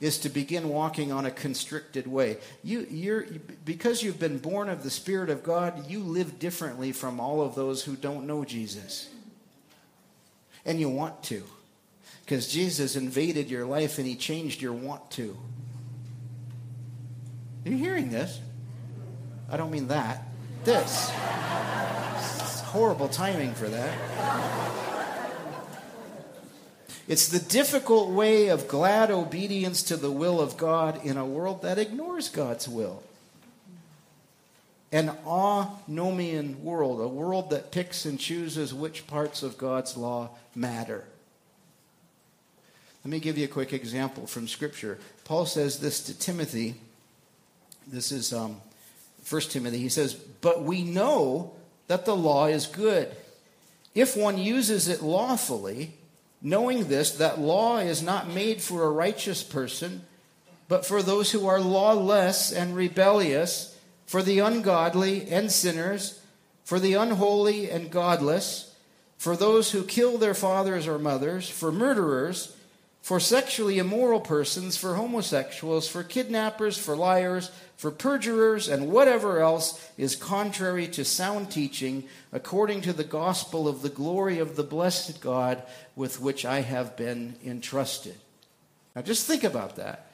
is 0.00 0.18
to 0.18 0.28
begin 0.28 0.68
walking 0.68 1.12
on 1.12 1.26
a 1.26 1.30
constricted 1.30 2.06
way. 2.06 2.38
You, 2.64 2.86
you're, 2.90 3.26
because 3.64 4.02
you've 4.02 4.18
been 4.18 4.38
born 4.38 4.68
of 4.68 4.82
the 4.82 4.90
Spirit 4.90 5.28
of 5.28 5.42
God, 5.42 5.88
you 5.90 6.00
live 6.00 6.38
differently 6.38 6.92
from 6.92 7.20
all 7.20 7.42
of 7.42 7.54
those 7.54 7.84
who 7.84 7.96
don't 7.96 8.26
know 8.26 8.44
Jesus. 8.44 9.08
And 10.64 10.80
you 10.80 10.88
want 10.88 11.22
to. 11.24 11.44
Because 12.24 12.48
Jesus 12.48 12.96
invaded 12.96 13.50
your 13.50 13.66
life 13.66 13.98
and 13.98 14.06
he 14.06 14.16
changed 14.16 14.62
your 14.62 14.72
want 14.72 15.10
to. 15.12 15.36
Are 17.66 17.70
you 17.70 17.76
hearing 17.76 18.10
this? 18.10 18.40
I 19.50 19.56
don't 19.56 19.70
mean 19.70 19.88
that. 19.88 20.22
This. 20.64 21.10
It's 22.40 22.60
horrible 22.60 23.08
timing 23.08 23.52
for 23.54 23.68
that. 23.68 24.89
It's 27.10 27.26
the 27.26 27.40
difficult 27.40 28.10
way 28.10 28.50
of 28.50 28.68
glad 28.68 29.10
obedience 29.10 29.82
to 29.82 29.96
the 29.96 30.12
will 30.12 30.40
of 30.40 30.56
God 30.56 31.04
in 31.04 31.16
a 31.16 31.26
world 31.26 31.62
that 31.62 31.76
ignores 31.76 32.28
God's 32.28 32.68
will. 32.68 33.02
An 34.92 35.08
anomian 35.26 36.60
world, 36.60 37.00
a 37.00 37.08
world 37.08 37.50
that 37.50 37.72
picks 37.72 38.04
and 38.04 38.16
chooses 38.16 38.72
which 38.72 39.08
parts 39.08 39.42
of 39.42 39.58
God's 39.58 39.96
law 39.96 40.30
matter. 40.54 41.02
Let 43.04 43.10
me 43.10 43.18
give 43.18 43.36
you 43.36 43.46
a 43.46 43.48
quick 43.48 43.72
example 43.72 44.28
from 44.28 44.46
Scripture. 44.46 45.00
Paul 45.24 45.46
says 45.46 45.80
this 45.80 46.04
to 46.04 46.16
Timothy. 46.16 46.76
This 47.88 48.12
is 48.12 48.32
um, 48.32 48.60
1 49.28 49.40
Timothy. 49.42 49.78
He 49.78 49.88
says, 49.88 50.14
But 50.14 50.62
we 50.62 50.84
know 50.84 51.54
that 51.88 52.04
the 52.04 52.14
law 52.14 52.46
is 52.46 52.66
good 52.66 53.16
if 53.96 54.16
one 54.16 54.38
uses 54.38 54.86
it 54.86 55.02
lawfully, 55.02 55.94
knowing 56.42 56.88
this, 56.88 57.12
that 57.12 57.40
law 57.40 57.78
is 57.78 58.02
not 58.02 58.28
made 58.28 58.62
for 58.62 58.84
a 58.84 58.90
righteous 58.90 59.42
person, 59.42 60.04
but 60.68 60.86
for 60.86 61.02
those 61.02 61.32
who 61.32 61.46
are 61.46 61.60
lawless 61.60 62.52
and 62.52 62.76
rebellious, 62.76 63.78
for 64.06 64.22
the 64.22 64.38
ungodly 64.38 65.28
and 65.30 65.50
sinners, 65.50 66.20
for 66.64 66.78
the 66.80 66.94
unholy 66.94 67.70
and 67.70 67.90
godless, 67.90 68.74
for 69.18 69.36
those 69.36 69.72
who 69.72 69.84
kill 69.84 70.18
their 70.18 70.34
fathers 70.34 70.86
or 70.86 70.98
mothers, 70.98 71.48
for 71.48 71.70
murderers 71.70 72.56
for 73.02 73.18
sexually 73.18 73.78
immoral 73.78 74.20
persons, 74.20 74.76
for 74.76 74.94
homosexuals, 74.94 75.88
for 75.88 76.02
kidnappers, 76.02 76.76
for 76.76 76.94
liars, 76.94 77.50
for 77.76 77.90
perjurers, 77.90 78.68
and 78.68 78.90
whatever 78.90 79.40
else 79.40 79.90
is 79.96 80.14
contrary 80.14 80.86
to 80.86 81.04
sound 81.04 81.50
teaching, 81.50 82.04
according 82.30 82.82
to 82.82 82.92
the 82.92 83.04
gospel 83.04 83.66
of 83.66 83.80
the 83.82 83.88
glory 83.88 84.38
of 84.38 84.56
the 84.56 84.62
blessed 84.62 85.20
God 85.20 85.62
with 85.96 86.20
which 86.20 86.44
I 86.44 86.60
have 86.60 86.96
been 86.96 87.36
entrusted. 87.44 88.16
Now 88.94 89.02
just 89.02 89.26
think 89.26 89.44
about 89.44 89.76
that. 89.76 90.06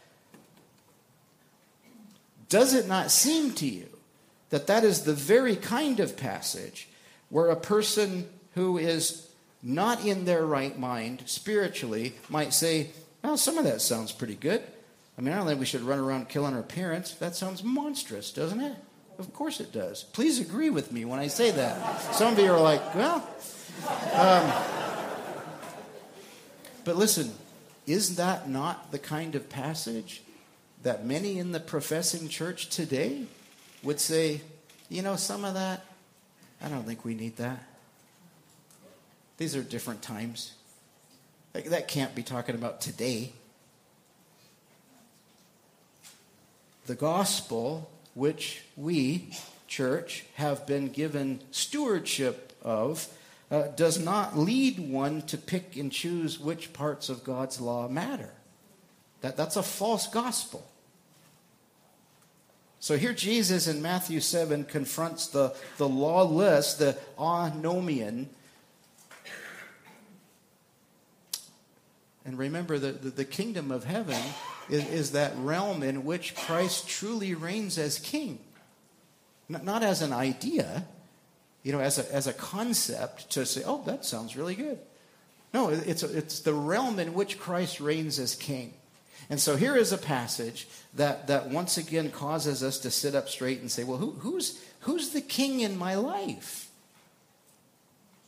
Does 2.48 2.72
it 2.72 2.86
not 2.86 3.10
seem 3.10 3.52
to 3.54 3.66
you 3.66 3.88
that 4.50 4.68
that 4.68 4.84
is 4.84 5.02
the 5.02 5.12
very 5.12 5.56
kind 5.56 5.98
of 5.98 6.16
passage 6.16 6.88
where 7.30 7.48
a 7.50 7.56
person 7.56 8.28
who 8.54 8.78
is 8.78 9.25
not 9.62 10.04
in 10.04 10.24
their 10.24 10.46
right 10.46 10.78
mind 10.78 11.22
spiritually 11.26 12.14
might 12.28 12.52
say, 12.52 12.90
well, 13.22 13.36
some 13.36 13.58
of 13.58 13.64
that 13.64 13.80
sounds 13.80 14.12
pretty 14.12 14.36
good. 14.36 14.62
I 15.18 15.22
mean, 15.22 15.32
I 15.32 15.38
don't 15.38 15.46
think 15.46 15.60
we 15.60 15.66
should 15.66 15.82
run 15.82 15.98
around 15.98 16.28
killing 16.28 16.54
our 16.54 16.62
parents. 16.62 17.14
That 17.14 17.34
sounds 17.34 17.64
monstrous, 17.64 18.30
doesn't 18.30 18.60
it? 18.60 18.76
Of 19.18 19.32
course 19.32 19.60
it 19.60 19.72
does. 19.72 20.04
Please 20.04 20.40
agree 20.40 20.68
with 20.68 20.92
me 20.92 21.04
when 21.04 21.18
I 21.18 21.28
say 21.28 21.50
that. 21.50 22.00
Some 22.14 22.34
of 22.34 22.38
you 22.38 22.52
are 22.52 22.60
like, 22.60 22.94
well. 22.94 23.28
Um, 24.12 24.52
but 26.84 26.96
listen, 26.96 27.32
is 27.86 28.16
that 28.16 28.48
not 28.48 28.92
the 28.92 28.98
kind 28.98 29.34
of 29.34 29.48
passage 29.48 30.22
that 30.82 31.04
many 31.04 31.38
in 31.38 31.52
the 31.52 31.60
professing 31.60 32.28
church 32.28 32.68
today 32.68 33.24
would 33.82 34.00
say, 34.00 34.42
you 34.88 35.02
know, 35.02 35.16
some 35.16 35.44
of 35.44 35.54
that, 35.54 35.84
I 36.62 36.68
don't 36.68 36.84
think 36.84 37.04
we 37.04 37.14
need 37.14 37.36
that? 37.38 37.64
These 39.38 39.54
are 39.54 39.62
different 39.62 40.02
times. 40.02 40.52
That 41.52 41.88
can't 41.88 42.14
be 42.14 42.22
talking 42.22 42.54
about 42.54 42.80
today. 42.80 43.32
The 46.86 46.94
gospel, 46.94 47.90
which 48.14 48.62
we, 48.76 49.30
church, 49.66 50.24
have 50.34 50.66
been 50.66 50.88
given 50.88 51.40
stewardship 51.50 52.52
of, 52.62 53.08
uh, 53.50 53.68
does 53.76 53.98
not 53.98 54.36
lead 54.38 54.78
one 54.78 55.22
to 55.22 55.38
pick 55.38 55.76
and 55.76 55.90
choose 55.90 56.38
which 56.38 56.72
parts 56.72 57.08
of 57.08 57.24
God's 57.24 57.60
law 57.60 57.88
matter. 57.88 58.30
That, 59.20 59.36
that's 59.36 59.56
a 59.56 59.62
false 59.62 60.06
gospel. 60.06 60.68
So 62.80 62.96
here 62.96 63.12
Jesus 63.12 63.66
in 63.66 63.82
Matthew 63.82 64.20
7 64.20 64.64
confronts 64.64 65.28
the, 65.28 65.54
the 65.78 65.88
lawless, 65.88 66.74
the 66.74 66.96
anomian, 67.18 68.26
And 72.26 72.36
remember 72.36 72.76
that 72.76 73.02
the, 73.02 73.10
the, 73.10 73.24
kingdom 73.24 73.70
of 73.70 73.84
heaven 73.84 74.20
is, 74.68 74.88
is, 74.88 75.12
that 75.12 75.32
realm 75.36 75.84
in 75.84 76.04
which 76.04 76.34
Christ 76.34 76.88
truly 76.88 77.34
reigns 77.34 77.78
as 77.78 78.00
king. 78.00 78.40
Not, 79.48 79.64
not 79.64 79.84
as 79.84 80.02
an 80.02 80.12
idea, 80.12 80.84
you 81.62 81.70
know, 81.70 81.78
as 81.78 82.00
a, 82.00 82.12
as 82.12 82.26
a 82.26 82.32
concept 82.32 83.30
to 83.30 83.46
say, 83.46 83.62
oh, 83.64 83.82
that 83.86 84.04
sounds 84.04 84.36
really 84.36 84.56
good. 84.56 84.80
No, 85.54 85.68
it's, 85.68 86.02
it's 86.02 86.40
the 86.40 86.52
realm 86.52 86.98
in 86.98 87.14
which 87.14 87.38
Christ 87.38 87.80
reigns 87.80 88.18
as 88.18 88.34
king. 88.34 88.74
And 89.30 89.40
so 89.40 89.54
here 89.54 89.76
is 89.76 89.92
a 89.92 89.98
passage 89.98 90.66
that, 90.94 91.28
that 91.28 91.48
once 91.48 91.78
again 91.78 92.10
causes 92.10 92.60
us 92.62 92.78
to 92.80 92.90
sit 92.90 93.14
up 93.14 93.28
straight 93.28 93.60
and 93.60 93.70
say, 93.70 93.84
well, 93.84 93.98
who, 93.98 94.10
who's, 94.12 94.60
who's 94.80 95.10
the 95.10 95.20
king 95.20 95.60
in 95.60 95.78
my 95.78 95.94
life? 95.94 96.70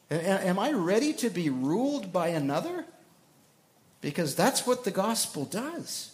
Am 0.08 0.58
I 0.58 0.70
ready 0.70 1.12
to 1.14 1.30
be 1.30 1.50
ruled 1.50 2.12
by 2.12 2.28
another? 2.28 2.84
Because 4.00 4.34
that's 4.34 4.66
what 4.66 4.84
the 4.84 4.90
gospel 4.90 5.44
does. 5.44 6.12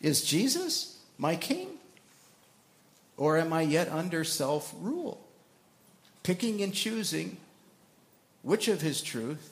Is 0.00 0.22
Jesus 0.22 0.98
my 1.16 1.36
king? 1.36 1.68
Or 3.16 3.36
am 3.36 3.52
I 3.52 3.62
yet 3.62 3.88
under 3.88 4.24
self 4.24 4.72
rule? 4.78 5.26
Picking 6.22 6.62
and 6.62 6.72
choosing 6.72 7.38
which 8.42 8.68
of 8.68 8.80
his 8.80 9.02
truth 9.02 9.50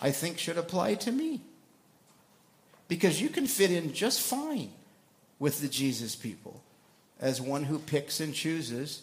I 0.00 0.10
think 0.10 0.38
should 0.38 0.58
apply 0.58 0.94
to 0.94 1.12
me. 1.12 1.40
Because 2.88 3.20
you 3.20 3.28
can 3.28 3.46
fit 3.46 3.70
in 3.70 3.92
just 3.92 4.20
fine 4.20 4.70
with 5.38 5.60
the 5.60 5.68
Jesus 5.68 6.16
people 6.16 6.62
as 7.20 7.40
one 7.40 7.64
who 7.64 7.78
picks 7.78 8.20
and 8.20 8.34
chooses 8.34 9.02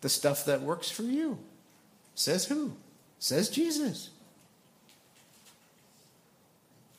the 0.00 0.08
stuff 0.08 0.44
that 0.46 0.62
works 0.62 0.90
for 0.90 1.02
you. 1.02 1.38
Says 2.14 2.46
who? 2.46 2.72
Says 3.18 3.48
Jesus. 3.48 4.10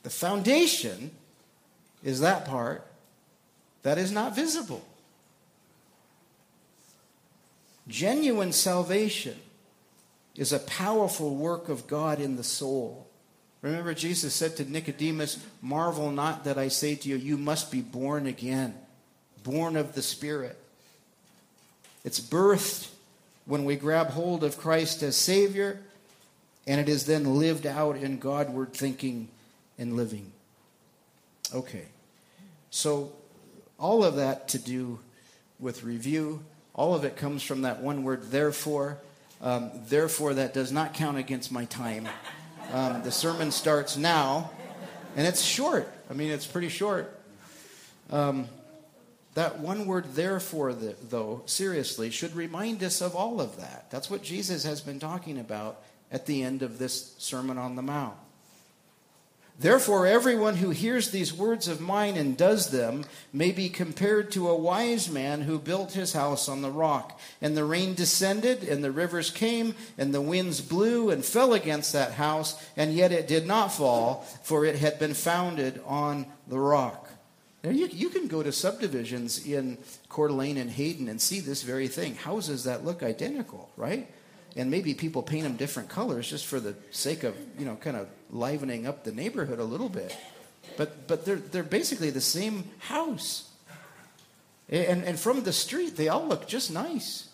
The 0.04 0.10
foundation 0.10 1.12
is 2.04 2.20
that 2.20 2.46
part 2.46 2.86
that 3.84 3.98
is 3.98 4.12
not 4.12 4.36
visible. 4.36 4.86
Genuine 7.88 8.54
salvation 8.54 9.38
is 10.36 10.54
a 10.54 10.60
powerful 10.60 11.36
work 11.36 11.70
of 11.70 11.88
God 11.88 12.20
in 12.20 12.38
the 12.38 12.44
soul. 12.44 13.08
Remember, 13.62 13.94
Jesus 13.94 14.34
said 14.34 14.58
to 14.58 14.70
Nicodemus, 14.70 15.40
Marvel 15.62 16.12
not 16.12 16.44
that 16.46 16.58
I 16.58 16.68
say 16.70 16.96
to 16.96 17.10
you, 17.10 17.16
you 17.16 17.38
must 17.38 17.72
be 17.72 17.82
born 17.82 18.26
again, 18.26 18.74
born 19.44 19.78
of 19.78 19.96
the 19.96 20.02
Spirit. 20.02 20.58
It's 22.04 22.20
birthed 22.20 22.90
when 23.46 23.64
we 23.64 23.76
grab 23.76 24.08
hold 24.08 24.44
of 24.44 24.58
Christ 24.58 25.04
as 25.04 25.16
Savior, 25.16 25.80
and 26.66 26.80
it 26.80 26.90
is 26.90 27.06
then 27.06 27.38
lived 27.38 27.66
out 27.66 27.96
in 27.96 28.20
Godward 28.20 28.74
thinking 28.74 29.30
and 29.78 29.96
living. 29.96 30.32
Okay. 31.54 31.86
So, 32.70 33.14
all 33.80 34.04
of 34.04 34.16
that 34.16 34.48
to 34.50 34.60
do 34.60 35.00
with 35.60 35.84
review, 35.84 36.44
all 36.74 36.96
of 36.96 37.04
it 37.04 37.16
comes 37.16 37.44
from 37.44 37.62
that 37.62 37.82
one 37.82 38.04
word, 38.04 38.32
therefore. 38.32 38.98
Um, 39.42 39.72
therefore, 39.88 40.36
that 40.36 40.54
does 40.54 40.72
not 40.72 40.94
count 40.94 41.18
against 41.18 41.52
my 41.52 41.66
time. 41.66 42.08
Um, 42.72 43.04
the 43.04 43.12
sermon 43.12 43.52
starts 43.52 43.98
now, 43.98 44.52
and 45.16 45.28
it's 45.28 45.42
short. 45.42 45.92
I 46.10 46.14
mean, 46.14 46.32
it's 46.32 46.48
pretty 46.48 46.70
short. 46.70 47.20
Um, 48.10 48.48
that 49.36 49.60
one 49.60 49.86
word, 49.86 50.14
therefore, 50.14 50.74
though, 50.74 51.42
seriously, 51.46 52.10
should 52.10 52.36
remind 52.36 52.84
us 52.84 53.02
of 53.02 53.16
all 53.16 53.42
of 53.42 53.58
that. 53.58 53.90
That's 53.90 54.10
what 54.10 54.24
Jesus 54.24 54.64
has 54.64 54.82
been 54.82 55.00
talking 55.00 55.40
about 55.40 55.82
at 56.12 56.26
the 56.26 56.44
end 56.44 56.62
of 56.62 56.78
this 56.78 57.16
Sermon 57.18 57.58
on 57.58 57.76
the 57.76 57.82
Mount. 57.82 58.16
Therefore, 59.60 60.08
everyone 60.08 60.56
who 60.56 60.72
hears 60.72 61.12
these 61.12 61.32
words 61.32 61.68
of 61.68 61.80
mine 61.80 62.18
and 62.18 62.36
does 62.36 62.72
them 62.72 63.06
may 63.32 63.52
be 63.52 63.70
compared 63.70 64.32
to 64.32 64.50
a 64.50 64.58
wise 64.58 65.10
man 65.10 65.42
who 65.42 65.60
built 65.60 65.94
his 65.94 66.14
house 66.14 66.50
on 66.50 66.62
the 66.62 66.72
rock. 66.72 67.20
And 67.40 67.56
the 67.56 67.64
rain 67.64 67.94
descended, 67.94 68.64
and 68.64 68.84
the 68.84 68.92
rivers 68.92 69.30
came, 69.30 69.76
and 69.98 70.14
the 70.14 70.22
winds 70.22 70.60
blew 70.60 71.12
and 71.12 71.24
fell 71.24 71.54
against 71.54 71.94
that 71.94 72.14
house, 72.14 72.62
and 72.76 72.94
yet 72.94 73.12
it 73.12 73.28
did 73.28 73.46
not 73.46 73.72
fall, 73.72 74.26
for 74.42 74.66
it 74.66 74.78
had 74.78 74.98
been 74.98 75.14
founded 75.14 75.80
on 75.86 76.26
the 76.48 76.60
rock. 76.60 77.10
Now, 77.64 77.70
you, 77.70 77.88
you 77.88 78.10
can 78.10 78.28
go 78.28 78.44
to 78.44 78.52
subdivisions 78.52 79.46
in 79.46 79.78
Coeur 80.10 80.30
d'Alene 80.30 80.58
and 80.58 80.72
Hayden 80.72 81.08
and 81.08 81.22
see 81.22 81.40
this 81.40 81.62
very 81.62 81.88
thing 81.88 82.16
houses 82.16 82.64
that 82.64 82.84
look 82.84 83.04
identical, 83.04 83.70
right? 83.78 84.10
and 84.56 84.70
maybe 84.70 84.94
people 84.94 85.24
paint 85.24 85.44
them 85.44 85.56
different 85.56 85.90
colors 85.90 86.30
just 86.30 86.46
for 86.46 86.60
the 86.60 86.76
sake 86.92 87.24
of 87.24 87.36
you 87.58 87.66
know 87.66 87.76
kind 87.76 87.98
of 87.98 88.08
livening 88.34 88.86
up 88.88 89.04
the 89.04 89.12
neighborhood 89.12 89.60
a 89.60 89.64
little 89.64 89.90
bit. 89.90 90.18
But 90.76 91.08
but 91.08 91.26
they're 91.26 91.38
they're 91.38 91.64
basically 91.64 92.10
the 92.10 92.22
same 92.22 92.66
house. 92.80 93.50
And 94.70 95.04
and 95.04 95.20
from 95.20 95.44
the 95.44 95.54
street 95.54 95.96
they 95.96 96.10
all 96.10 96.26
look 96.26 96.48
just 96.48 96.72
nice. 96.72 97.30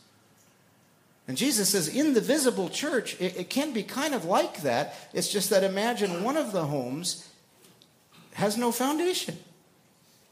And 1.27 1.37
jesus 1.37 1.69
says 1.69 1.87
in 1.87 2.15
the 2.15 2.21
visible 2.21 2.69
church 2.69 3.15
it, 3.21 3.37
it 3.37 3.49
can 3.49 3.71
be 3.71 3.83
kind 3.83 4.13
of 4.13 4.25
like 4.25 4.61
that. 4.61 4.95
It's 5.13 5.31
just 5.31 5.49
that 5.51 5.63
imagine 5.63 6.23
one 6.23 6.37
of 6.37 6.51
the 6.51 6.65
homes 6.65 7.29
has 8.33 8.57
no 8.57 8.71
foundation. 8.71 9.37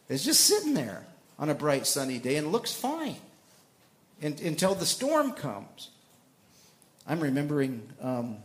It's 0.10 0.24
just 0.24 0.42
sitting 0.42 0.74
there 0.74 1.06
on 1.40 1.50
a 1.50 1.56
bright 1.56 1.86
sunny 1.86 2.20
day 2.20 2.36
and 2.36 2.52
looks 2.52 2.74
fine 2.74 3.18
and, 4.22 4.40
until 4.42 4.76
the 4.76 4.86
storm 4.86 5.34
comes. 5.34 5.90
I'm 7.06 7.20
remembering 7.20 7.88
um, 8.02 8.38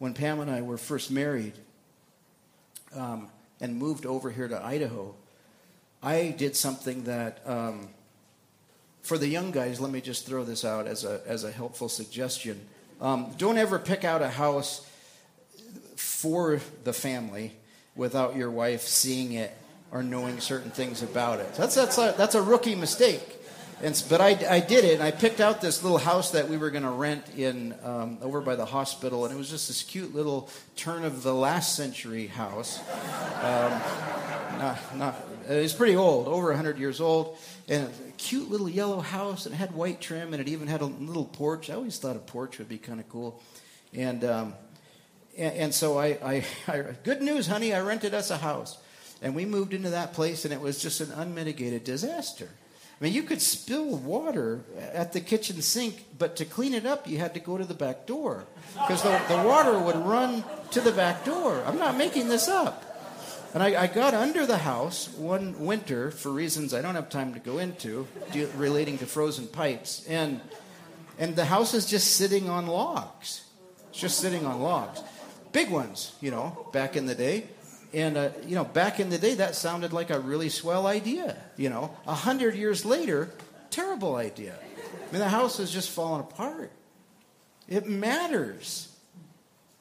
when 0.00 0.14
Pam 0.14 0.40
and 0.40 0.50
I 0.50 0.62
were 0.62 0.78
first 0.78 1.10
married 1.10 1.52
um, 2.96 3.28
and 3.60 3.76
moved 3.76 4.06
over 4.06 4.30
here 4.30 4.48
to 4.48 4.64
Idaho. 4.64 5.14
I 6.02 6.34
did 6.36 6.56
something 6.56 7.04
that, 7.04 7.42
um, 7.44 7.90
for 9.02 9.18
the 9.18 9.28
young 9.28 9.50
guys, 9.50 9.78
let 9.78 9.92
me 9.92 10.00
just 10.00 10.26
throw 10.26 10.42
this 10.42 10.64
out 10.64 10.86
as 10.86 11.04
a, 11.04 11.20
as 11.26 11.44
a 11.44 11.52
helpful 11.52 11.90
suggestion. 11.90 12.58
Um, 12.98 13.34
don't 13.36 13.58
ever 13.58 13.78
pick 13.78 14.02
out 14.02 14.22
a 14.22 14.30
house 14.30 14.88
for 15.96 16.62
the 16.84 16.94
family 16.94 17.52
without 17.94 18.36
your 18.36 18.50
wife 18.50 18.80
seeing 18.80 19.32
it 19.34 19.54
or 19.92 20.02
knowing 20.02 20.40
certain 20.40 20.70
things 20.70 21.02
about 21.02 21.40
it. 21.40 21.54
That's, 21.56 21.74
that's, 21.74 21.98
a, 21.98 22.14
that's 22.16 22.34
a 22.34 22.42
rookie 22.42 22.74
mistake. 22.74 23.36
And, 23.82 24.04
but 24.10 24.20
I, 24.20 24.36
I 24.48 24.60
did 24.60 24.84
it, 24.84 24.94
and 24.94 25.02
I 25.02 25.10
picked 25.10 25.40
out 25.40 25.62
this 25.62 25.82
little 25.82 25.96
house 25.96 26.32
that 26.32 26.50
we 26.50 26.58
were 26.58 26.70
going 26.70 26.82
to 26.82 26.90
rent 26.90 27.24
in 27.34 27.74
um, 27.82 28.18
over 28.20 28.42
by 28.42 28.54
the 28.54 28.66
hospital, 28.66 29.24
and 29.24 29.34
it 29.34 29.38
was 29.38 29.48
just 29.48 29.68
this 29.68 29.82
cute 29.82 30.14
little 30.14 30.50
turn 30.76 31.02
of 31.02 31.22
the 31.22 31.34
last 31.34 31.76
century 31.76 32.26
house. 32.26 32.78
Um, 33.42 33.80
not, 34.58 34.96
not, 34.96 35.28
it 35.48 35.62
was 35.62 35.72
pretty 35.72 35.96
old, 35.96 36.28
over 36.28 36.48
100 36.48 36.78
years 36.78 37.00
old, 37.00 37.38
and 37.68 37.84
a 37.84 38.12
cute 38.18 38.50
little 38.50 38.68
yellow 38.68 39.00
house, 39.00 39.46
and 39.46 39.54
it 39.54 39.58
had 39.58 39.74
white 39.74 40.02
trim, 40.02 40.34
and 40.34 40.42
it 40.42 40.48
even 40.48 40.68
had 40.68 40.82
a 40.82 40.86
little 40.86 41.24
porch. 41.24 41.70
I 41.70 41.74
always 41.74 41.96
thought 41.96 42.16
a 42.16 42.20
porch 42.20 42.58
would 42.58 42.68
be 42.68 42.76
kind 42.76 43.00
of 43.00 43.08
cool. 43.08 43.40
And, 43.94 44.22
um, 44.24 44.54
and, 45.38 45.54
and, 45.56 45.74
so 45.74 45.98
I, 45.98 46.18
I, 46.22 46.44
I, 46.68 46.82
good 47.02 47.22
news, 47.22 47.46
honey, 47.46 47.72
I 47.72 47.80
rented 47.80 48.12
us 48.12 48.30
a 48.30 48.36
house. 48.36 48.76
And 49.22 49.34
we 49.34 49.46
moved 49.46 49.72
into 49.72 49.90
that 49.90 50.12
place, 50.12 50.44
and 50.44 50.52
it 50.52 50.60
was 50.60 50.82
just 50.82 51.00
an 51.00 51.12
unmitigated 51.12 51.84
disaster. 51.84 52.50
I 53.00 53.04
mean, 53.04 53.14
you 53.14 53.22
could 53.22 53.40
spill 53.40 53.96
water 53.96 54.60
at 54.92 55.14
the 55.14 55.20
kitchen 55.20 55.62
sink, 55.62 56.04
but 56.18 56.36
to 56.36 56.44
clean 56.44 56.74
it 56.74 56.84
up, 56.84 57.08
you 57.08 57.16
had 57.16 57.32
to 57.32 57.40
go 57.40 57.56
to 57.56 57.64
the 57.64 57.72
back 57.72 58.06
door 58.06 58.44
because 58.74 59.02
the, 59.02 59.18
the 59.28 59.42
water 59.42 59.78
would 59.78 59.96
run 59.96 60.44
to 60.72 60.82
the 60.82 60.92
back 60.92 61.24
door. 61.24 61.62
I'm 61.64 61.78
not 61.78 61.96
making 61.96 62.28
this 62.28 62.46
up. 62.46 62.84
And 63.54 63.62
I, 63.62 63.82
I, 63.82 63.86
got 63.86 64.14
under 64.14 64.46
the 64.46 64.58
house 64.58 65.08
one 65.16 65.64
winter 65.64 66.10
for 66.12 66.30
reasons 66.30 66.72
I 66.72 66.82
don't 66.82 66.94
have 66.94 67.08
time 67.08 67.34
to 67.34 67.40
go 67.40 67.58
into, 67.58 68.06
relating 68.54 68.98
to 68.98 69.06
frozen 69.06 69.48
pipes. 69.48 70.06
And, 70.06 70.40
and 71.18 71.34
the 71.34 71.46
house 71.46 71.74
is 71.74 71.86
just 71.86 72.16
sitting 72.16 72.48
on 72.48 72.66
logs. 72.66 73.42
It's 73.88 73.98
just 73.98 74.18
sitting 74.18 74.46
on 74.46 74.60
logs. 74.60 75.02
Big 75.52 75.68
ones, 75.70 76.14
you 76.20 76.30
know, 76.30 76.68
back 76.72 76.96
in 76.96 77.06
the 77.06 77.14
day. 77.16 77.48
And, 77.92 78.16
uh, 78.16 78.30
you 78.46 78.54
know, 78.54 78.64
back 78.64 79.00
in 79.00 79.10
the 79.10 79.18
day, 79.18 79.34
that 79.34 79.56
sounded 79.56 79.92
like 79.92 80.10
a 80.10 80.20
really 80.20 80.48
swell 80.48 80.86
idea. 80.86 81.36
You 81.56 81.70
know, 81.70 81.96
a 82.06 82.14
hundred 82.14 82.54
years 82.54 82.84
later, 82.84 83.30
terrible 83.70 84.16
idea. 84.16 84.54
I 84.54 85.12
mean, 85.12 85.20
the 85.20 85.28
house 85.28 85.58
has 85.58 85.70
just 85.72 85.90
fallen 85.90 86.20
apart. 86.20 86.70
It 87.68 87.88
matters 87.88 88.88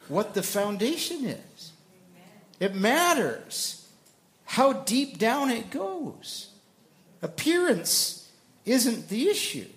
what 0.08 0.34
the 0.34 0.44
foundation 0.44 1.26
is, 1.26 1.72
it 2.60 2.76
matters 2.76 3.88
how 4.46 4.74
deep 4.74 5.20
down 5.20 5.52
it 5.52 5.70
goes. 5.70 6.50
Appearance 7.22 8.32
isn't 8.66 9.10
the 9.10 9.28
issue. 9.28 9.68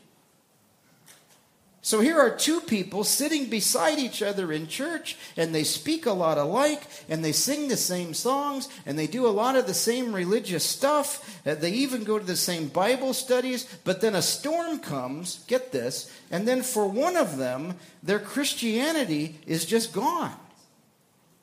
So 1.84 1.98
here 1.98 2.16
are 2.20 2.30
two 2.30 2.60
people 2.60 3.02
sitting 3.02 3.46
beside 3.46 3.98
each 3.98 4.22
other 4.22 4.52
in 4.52 4.68
church, 4.68 5.16
and 5.36 5.52
they 5.52 5.64
speak 5.64 6.06
a 6.06 6.12
lot 6.12 6.38
alike, 6.38 6.84
and 7.08 7.24
they 7.24 7.32
sing 7.32 7.66
the 7.66 7.76
same 7.76 8.14
songs, 8.14 8.68
and 8.86 8.96
they 8.96 9.08
do 9.08 9.26
a 9.26 9.34
lot 9.34 9.56
of 9.56 9.66
the 9.66 9.74
same 9.74 10.14
religious 10.14 10.62
stuff. 10.62 11.40
Uh, 11.44 11.56
they 11.56 11.72
even 11.72 12.04
go 12.04 12.20
to 12.20 12.24
the 12.24 12.36
same 12.36 12.68
Bible 12.68 13.12
studies, 13.12 13.64
but 13.82 14.00
then 14.00 14.14
a 14.14 14.22
storm 14.22 14.78
comes, 14.78 15.44
get 15.48 15.72
this, 15.72 16.08
and 16.30 16.46
then 16.46 16.62
for 16.62 16.86
one 16.86 17.16
of 17.16 17.36
them, 17.36 17.74
their 18.00 18.20
Christianity 18.20 19.40
is 19.44 19.64
just 19.66 19.92
gone. 19.92 20.36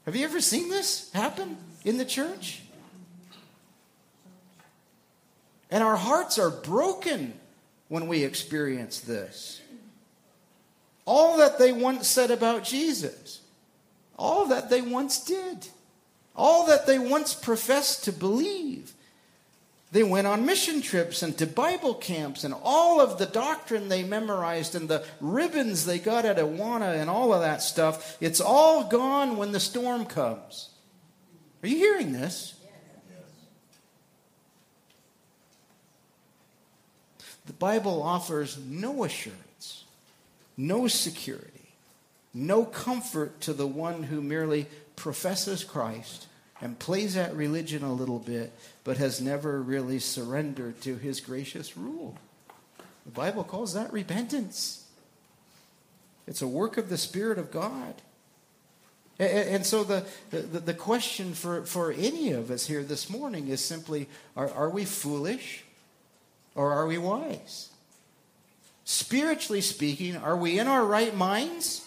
Have 0.06 0.16
you 0.16 0.24
ever 0.24 0.40
seen 0.40 0.70
this 0.70 1.12
happen 1.12 1.58
in 1.84 1.98
the 1.98 2.06
church? 2.06 2.62
And 5.70 5.84
our 5.84 5.98
hearts 5.98 6.40
are 6.40 6.50
broken 6.50 7.34
when 7.90 8.08
we 8.08 8.24
experience 8.24 9.02
this 9.02 9.60
all 11.10 11.38
that 11.38 11.58
they 11.58 11.72
once 11.72 12.08
said 12.08 12.30
about 12.30 12.64
Jesus, 12.64 13.42
all 14.16 14.46
that 14.46 14.70
they 14.70 14.80
once 14.80 15.26
did, 15.26 15.68
all 16.36 16.68
that 16.68 16.86
they 16.86 17.00
once 17.00 17.34
professed 17.34 18.04
to 18.04 18.14
believe. 18.14 18.94
They 19.92 20.04
went 20.04 20.28
on 20.28 20.46
mission 20.46 20.84
trips 20.84 21.24
and 21.24 21.36
to 21.40 21.48
Bible 21.48 21.96
camps, 21.96 22.44
and 22.44 22.54
all 22.62 23.02
of 23.02 23.18
the 23.18 23.26
doctrine 23.26 23.90
they 23.90 24.04
memorized 24.04 24.76
and 24.76 24.88
the 24.88 25.04
ribbons 25.20 25.88
they 25.88 25.98
got 25.98 26.26
at 26.26 26.38
Awana 26.38 27.02
and 27.02 27.10
all 27.10 27.34
of 27.34 27.42
that 27.42 27.64
stuff, 27.64 28.16
it's 28.22 28.40
all 28.40 28.84
gone 28.84 29.36
when 29.36 29.52
the 29.52 29.60
storm 29.60 30.06
comes. 30.06 30.70
Are 31.64 31.70
you 31.70 31.78
hearing 31.78 32.14
this? 32.14 32.54
The 37.48 37.54
Bible 37.54 38.04
offers 38.04 38.60
no 38.60 39.06
assurance 39.06 39.49
no 40.60 40.90
security, 40.90 41.72
no 42.34 42.66
comfort 42.66 43.40
to 43.40 43.54
the 43.54 43.66
one 43.66 44.04
who 44.04 44.22
merely 44.22 44.68
professes 44.98 45.64
Christ 45.64 46.28
and 46.60 46.78
plays 46.78 47.16
at 47.16 47.34
religion 47.34 47.82
a 47.82 47.94
little 47.94 48.20
bit, 48.20 48.52
but 48.84 48.98
has 48.98 49.22
never 49.22 49.62
really 49.62 50.00
surrendered 50.00 50.82
to 50.82 50.98
his 50.98 51.22
gracious 51.22 51.78
rule. 51.78 52.18
The 53.06 53.12
Bible 53.12 53.46
calls 53.46 53.74
that 53.74 53.94
repentance. 53.94 54.86
It's 56.28 56.42
a 56.42 56.48
work 56.48 56.78
of 56.78 56.90
the 56.90 56.98
Spirit 56.98 57.38
of 57.38 57.52
God. 57.52 57.94
And 59.18 59.66
so 59.66 59.86
the, 59.86 60.06
the, 60.30 60.40
the 60.42 60.74
question 60.74 61.34
for, 61.34 61.64
for 61.64 61.94
any 61.94 62.32
of 62.32 62.52
us 62.52 62.68
here 62.68 62.84
this 62.84 63.10
morning 63.10 63.48
is 63.48 63.64
simply 63.64 64.10
are, 64.36 64.50
are 64.52 64.70
we 64.70 64.84
foolish 64.84 65.64
or 66.54 66.74
are 66.74 66.86
we 66.86 66.98
wise? 66.98 67.69
Spiritually 68.90 69.62
speaking, 69.62 70.18
are 70.18 70.36
we 70.36 70.58
in 70.58 70.66
our 70.66 70.84
right 70.84 71.16
minds 71.16 71.86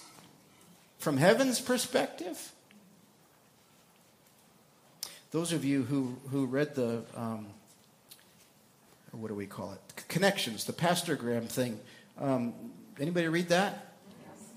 from 0.98 1.16
heaven's 1.16 1.60
perspective? 1.60 2.52
Those 5.32 5.52
of 5.52 5.64
you 5.64 5.82
who, 5.82 6.16
who 6.30 6.46
read 6.46 6.76
the, 6.76 7.02
um, 7.16 7.46
what 9.10 9.26
do 9.26 9.34
we 9.34 9.46
call 9.46 9.72
it? 9.72 10.04
Connections, 10.06 10.62
the 10.62 10.72
Pastor 10.72 11.16
Graham 11.16 11.48
thing. 11.48 11.80
Um, 12.20 12.54
anybody 13.00 13.26
read 13.26 13.48
that? 13.48 13.94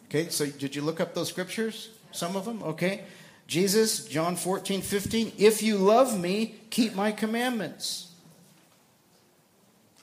Okay, 0.08 0.30
so 0.30 0.46
did 0.46 0.76
you 0.76 0.84
look 0.84 1.02
up 1.02 1.16
those 1.16 1.30
scriptures? 1.30 1.90
Some 2.12 2.36
of 2.36 2.46
them? 2.46 2.62
Okay. 2.62 3.06
Jesus, 3.48 4.06
John 4.06 4.36
14, 4.36 4.84
15. 4.84 5.32
If 5.40 5.64
you 5.64 5.78
love 5.78 6.20
me, 6.20 6.58
keep 6.70 6.94
my 6.94 7.12
commandments. 7.12 8.12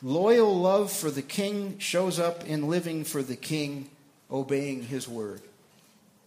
Loyal 0.03 0.59
love 0.59 0.91
for 0.91 1.11
the 1.11 1.23
king 1.23 1.79
shows 1.79 2.19
up 2.19 2.45
in 2.45 2.69
living 2.69 3.05
for 3.05 3.23
the 3.23 3.37
king, 3.37 3.89
obeying 4.31 4.83
his 4.83 5.07
word. 5.07 5.43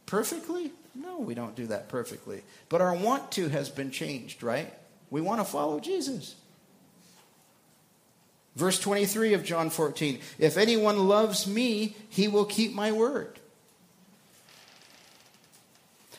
Perfectly? 0.06 0.72
No, 0.94 1.20
we 1.20 1.36
don't 1.36 1.56
do 1.56 1.68
that 1.68 1.90
perfectly. 1.90 2.44
But 2.70 2.82
our 2.82 2.96
want 2.96 3.32
to 3.34 3.50
has 3.50 3.70
been 3.70 3.92
changed, 3.92 4.44
right? 4.44 4.74
We 5.10 5.20
want 5.20 5.42
to 5.42 5.46
follow 5.46 5.80
Jesus. 5.80 6.36
Verse 8.56 8.80
23 8.80 9.34
of 9.34 9.44
John 9.44 9.70
14 9.70 10.20
If 10.40 10.58
anyone 10.58 11.08
loves 11.10 11.46
me, 11.46 11.96
he 12.10 12.28
will 12.30 12.46
keep 12.46 12.74
my 12.74 12.94
word. 12.94 13.40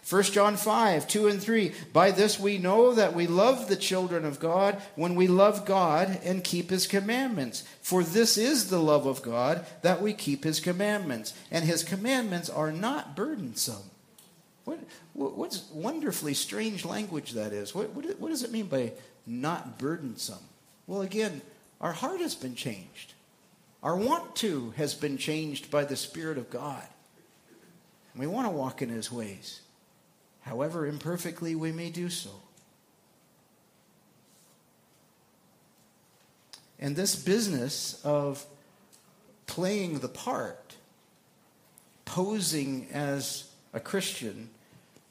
1 0.09 0.23
John 0.25 0.57
5, 0.57 1.09
2 1.09 1.27
and 1.27 1.43
3. 1.43 1.73
By 1.93 2.13
this 2.13 2.39
we 2.39 2.59
know 2.59 2.95
that 2.95 3.13
we 3.13 3.27
love 3.27 3.67
the 3.67 3.75
children 3.75 4.25
of 4.25 4.39
God 4.39 4.81
when 4.95 5.17
we 5.17 5.27
love 5.27 5.65
God 5.65 6.21
and 6.23 6.45
keep 6.45 6.71
his 6.71 6.87
commandments. 6.87 7.65
For 7.83 8.05
this 8.05 8.39
is 8.39 8.71
the 8.71 8.79
love 8.79 9.07
of 9.07 9.23
God, 9.23 9.67
that 9.83 10.01
we 10.01 10.13
keep 10.13 10.45
his 10.45 10.61
commandments. 10.61 11.35
And 11.51 11.65
his 11.65 11.83
commandments 11.83 12.49
are 12.49 12.71
not 12.71 13.17
burdensome. 13.17 13.83
What, 14.65 14.79
what's 15.15 15.69
wonderfully 15.73 16.35
strange 16.35 16.85
language 16.85 17.33
that 17.33 17.53
is? 17.53 17.75
What, 17.75 17.91
what, 17.91 18.21
what 18.21 18.29
does 18.29 18.45
it 18.45 18.53
mean 18.53 18.67
by 18.67 18.93
not 19.27 19.77
burdensome? 19.77 20.45
Well, 20.87 21.03
again, 21.03 21.43
our 21.81 21.93
heart 21.93 22.21
has 22.21 22.37
been 22.37 22.55
changed. 22.55 23.15
Our 23.83 23.97
want 23.97 24.37
to 24.37 24.71
has 24.77 24.95
been 24.95 25.19
changed 25.19 25.69
by 25.69 25.85
the 25.85 25.97
Spirit 25.97 26.39
of 26.39 26.49
God. 26.49 26.87
And 28.13 28.21
we 28.21 28.29
want 28.29 28.47
to 28.47 28.53
walk 28.53 28.83
in 28.83 28.89
his 28.89 29.11
ways 29.11 29.63
however 30.47 30.87
imperfectly 30.87 31.55
we 31.57 31.73
may 31.73 31.91
do 31.91 32.09
so. 32.09 32.31
And 36.79 36.95
this 36.95 37.17
business 37.17 38.01
of 38.05 38.47
playing 39.47 39.99
the 39.99 40.09
part, 40.09 40.77
posing 42.05 42.87
as 42.93 43.51
a 43.73 43.81
Christian, 43.81 44.51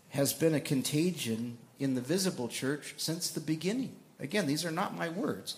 has 0.09 0.31
been 0.31 0.53
a 0.53 0.61
contagion 0.61 1.57
in 1.79 1.95
the 1.95 2.01
visible 2.01 2.47
church 2.47 2.93
since 2.97 3.29
the 3.29 3.41
beginning. 3.41 3.93
Again, 4.19 4.47
these 4.47 4.63
are 4.63 4.71
not 4.71 4.97
my 4.97 5.09
words. 5.09 5.57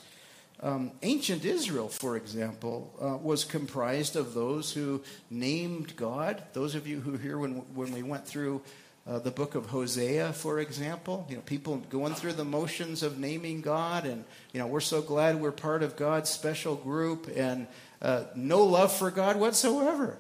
Um, 0.64 0.92
ancient 1.04 1.46
Israel, 1.46 1.88
for 1.88 2.18
example, 2.18 2.92
uh, 3.00 3.18
was 3.18 3.46
comprised 3.46 4.16
of 4.16 4.34
those 4.34 4.72
who 4.72 5.04
named 5.30 5.96
God. 5.96 6.42
Those 6.54 6.74
of 6.74 6.88
you 6.88 7.00
who 7.02 7.12
were 7.12 7.18
here 7.20 7.38
when, 7.38 7.58
when 7.76 7.92
we 7.92 8.02
went 8.02 8.26
through 8.26 8.64
uh, 9.08 9.20
the 9.20 9.32
book 9.32 9.56
of 9.56 9.68
Hosea, 9.68 10.34
for 10.34 10.60
example, 10.60 11.26
you 11.30 11.36
know, 11.36 11.42
people 11.42 11.78
going 11.90 12.14
through 12.14 12.34
the 12.34 12.44
motions 12.44 13.04
of 13.04 13.18
naming 13.18 13.62
God, 13.62 14.06
and 14.06 14.26
you 14.52 14.60
know, 14.60 14.68
we're 14.68 14.82
so 14.82 15.02
glad 15.02 15.40
we're 15.40 15.52
part 15.52 15.82
of 15.82 15.96
God's 15.96 16.30
special 16.30 16.76
group, 16.76 17.30
and 17.34 17.68
uh, 18.02 18.26
no 18.36 18.64
love 18.64 18.92
for 18.92 19.10
God 19.10 19.38
whatsoever, 19.38 20.18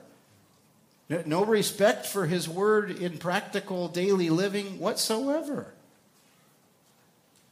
no, 1.10 1.21
no 1.26 1.45
respect 1.45 2.06
for 2.06 2.26
His 2.26 2.47
word 2.47 2.91
in 2.91 3.17
practical 3.17 3.89
daily 3.89 4.30
living 4.30 4.80
whatsoever. 4.80 5.73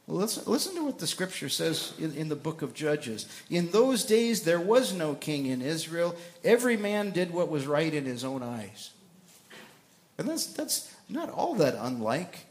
Well, 0.08 0.18
listen, 0.18 0.44
listen 0.46 0.76
to 0.76 0.86
what 0.86 1.00
the 1.00 1.08
scripture 1.08 1.50
says 1.50 1.94
in, 1.98 2.14
in 2.14 2.30
the 2.30 2.36
book 2.36 2.62
of 2.62 2.74
Judges. 2.74 3.26
In 3.50 3.72
those 3.72 4.06
days, 4.06 4.44
there 4.44 4.60
was 4.60 4.94
no 4.94 5.16
king 5.16 5.48
in 5.48 5.64
Israel. 5.64 6.16
Every 6.44 6.78
man 6.78 7.10
did 7.10 7.34
what 7.34 7.50
was 7.50 7.66
right 7.66 7.92
in 7.92 8.06
his 8.06 8.24
own 8.24 8.44
eyes. 8.44 8.92
And 10.20 10.30
that's, 10.30 10.46
that's, 10.46 10.95
not 11.10 11.30
all 11.30 11.56
that 11.56 11.76
unlike 11.80 12.46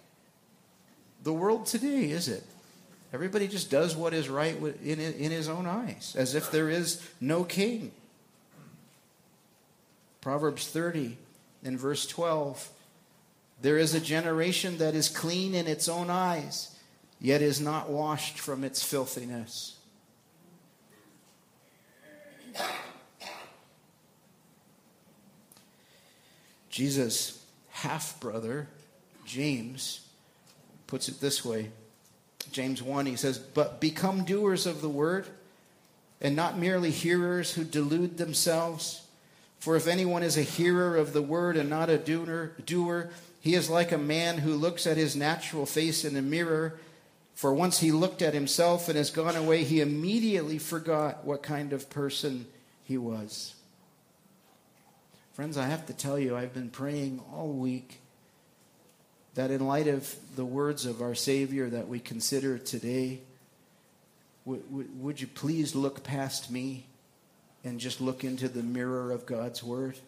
the 1.22 1.32
world 1.32 1.66
today, 1.66 2.10
is 2.10 2.28
it? 2.28 2.44
Everybody 3.12 3.48
just 3.48 3.70
does 3.70 3.96
what 3.96 4.12
is 4.12 4.28
right 4.28 4.56
in, 4.56 5.00
in 5.00 5.30
his 5.30 5.48
own 5.48 5.66
eyes, 5.66 6.14
as 6.18 6.34
if 6.34 6.50
there 6.50 6.68
is 6.68 7.00
no 7.20 7.44
king. 7.44 7.92
Proverbs 10.20 10.66
30 10.66 11.16
in 11.62 11.78
verse 11.78 12.06
12 12.06 12.68
There 13.62 13.78
is 13.78 13.94
a 13.94 14.00
generation 14.00 14.78
that 14.78 14.94
is 14.94 15.08
clean 15.08 15.54
in 15.54 15.66
its 15.66 15.88
own 15.88 16.10
eyes, 16.10 16.76
yet 17.20 17.40
is 17.40 17.60
not 17.60 17.88
washed 17.88 18.38
from 18.38 18.64
its 18.64 18.82
filthiness. 18.82 19.78
Jesus 26.68 27.33
half 27.74 28.18
brother, 28.20 28.68
James, 29.26 30.06
puts 30.86 31.08
it 31.08 31.20
this 31.20 31.44
way 31.44 31.70
James 32.52 32.82
1, 32.82 33.06
he 33.06 33.16
says, 33.16 33.36
But 33.38 33.80
become 33.80 34.24
doers 34.24 34.66
of 34.66 34.80
the 34.80 34.88
word, 34.88 35.26
and 36.20 36.36
not 36.36 36.58
merely 36.58 36.90
hearers 36.90 37.52
who 37.52 37.64
delude 37.64 38.16
themselves. 38.16 39.02
For 39.58 39.76
if 39.76 39.88
anyone 39.88 40.22
is 40.22 40.36
a 40.36 40.42
hearer 40.42 40.96
of 40.96 41.12
the 41.12 41.22
word 41.22 41.56
and 41.56 41.68
not 41.68 41.90
a 41.90 41.98
doer, 41.98 42.52
doer, 42.64 43.10
he 43.40 43.54
is 43.54 43.68
like 43.68 43.92
a 43.92 43.98
man 43.98 44.38
who 44.38 44.54
looks 44.54 44.86
at 44.86 44.96
his 44.96 45.16
natural 45.16 45.66
face 45.66 46.04
in 46.04 46.16
a 46.16 46.22
mirror. 46.22 46.78
For 47.34 47.52
once 47.52 47.80
he 47.80 47.90
looked 47.90 48.22
at 48.22 48.34
himself 48.34 48.88
and 48.88 48.96
has 48.96 49.10
gone 49.10 49.36
away, 49.36 49.64
he 49.64 49.80
immediately 49.80 50.58
forgot 50.58 51.24
what 51.24 51.42
kind 51.42 51.72
of 51.72 51.90
person 51.90 52.46
he 52.84 52.98
was. 52.98 53.54
Friends, 55.34 55.58
I 55.58 55.66
have 55.66 55.86
to 55.86 55.92
tell 55.92 56.16
you, 56.16 56.36
I've 56.36 56.54
been 56.54 56.70
praying 56.70 57.20
all 57.34 57.48
week 57.48 57.98
that 59.34 59.50
in 59.50 59.66
light 59.66 59.88
of 59.88 60.14
the 60.36 60.44
words 60.44 60.86
of 60.86 61.02
our 61.02 61.16
Savior 61.16 61.68
that 61.70 61.88
we 61.88 61.98
consider 61.98 62.56
today, 62.56 63.18
would, 64.44 65.20
you 65.20 65.26
please 65.26 65.74
look 65.74 66.04
past 66.04 66.52
me 66.52 66.86
and 67.64 67.80
just 67.80 68.00
look 68.00 68.22
into 68.22 68.48
the 68.48 68.62
mirror 68.62 69.10
of 69.10 69.26
God's 69.26 69.60
Word? 69.60 69.98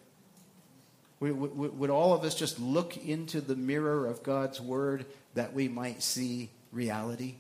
Would 1.18 1.90
all 1.90 2.14
of 2.14 2.22
us 2.22 2.36
just 2.36 2.60
look 2.60 2.96
into 2.96 3.40
the 3.40 3.56
mirror 3.56 4.06
of 4.06 4.22
God's 4.22 4.60
Word 4.60 5.06
that 5.34 5.52
we 5.52 5.66
might 5.66 6.04
see 6.04 6.50
reality? 6.70 7.34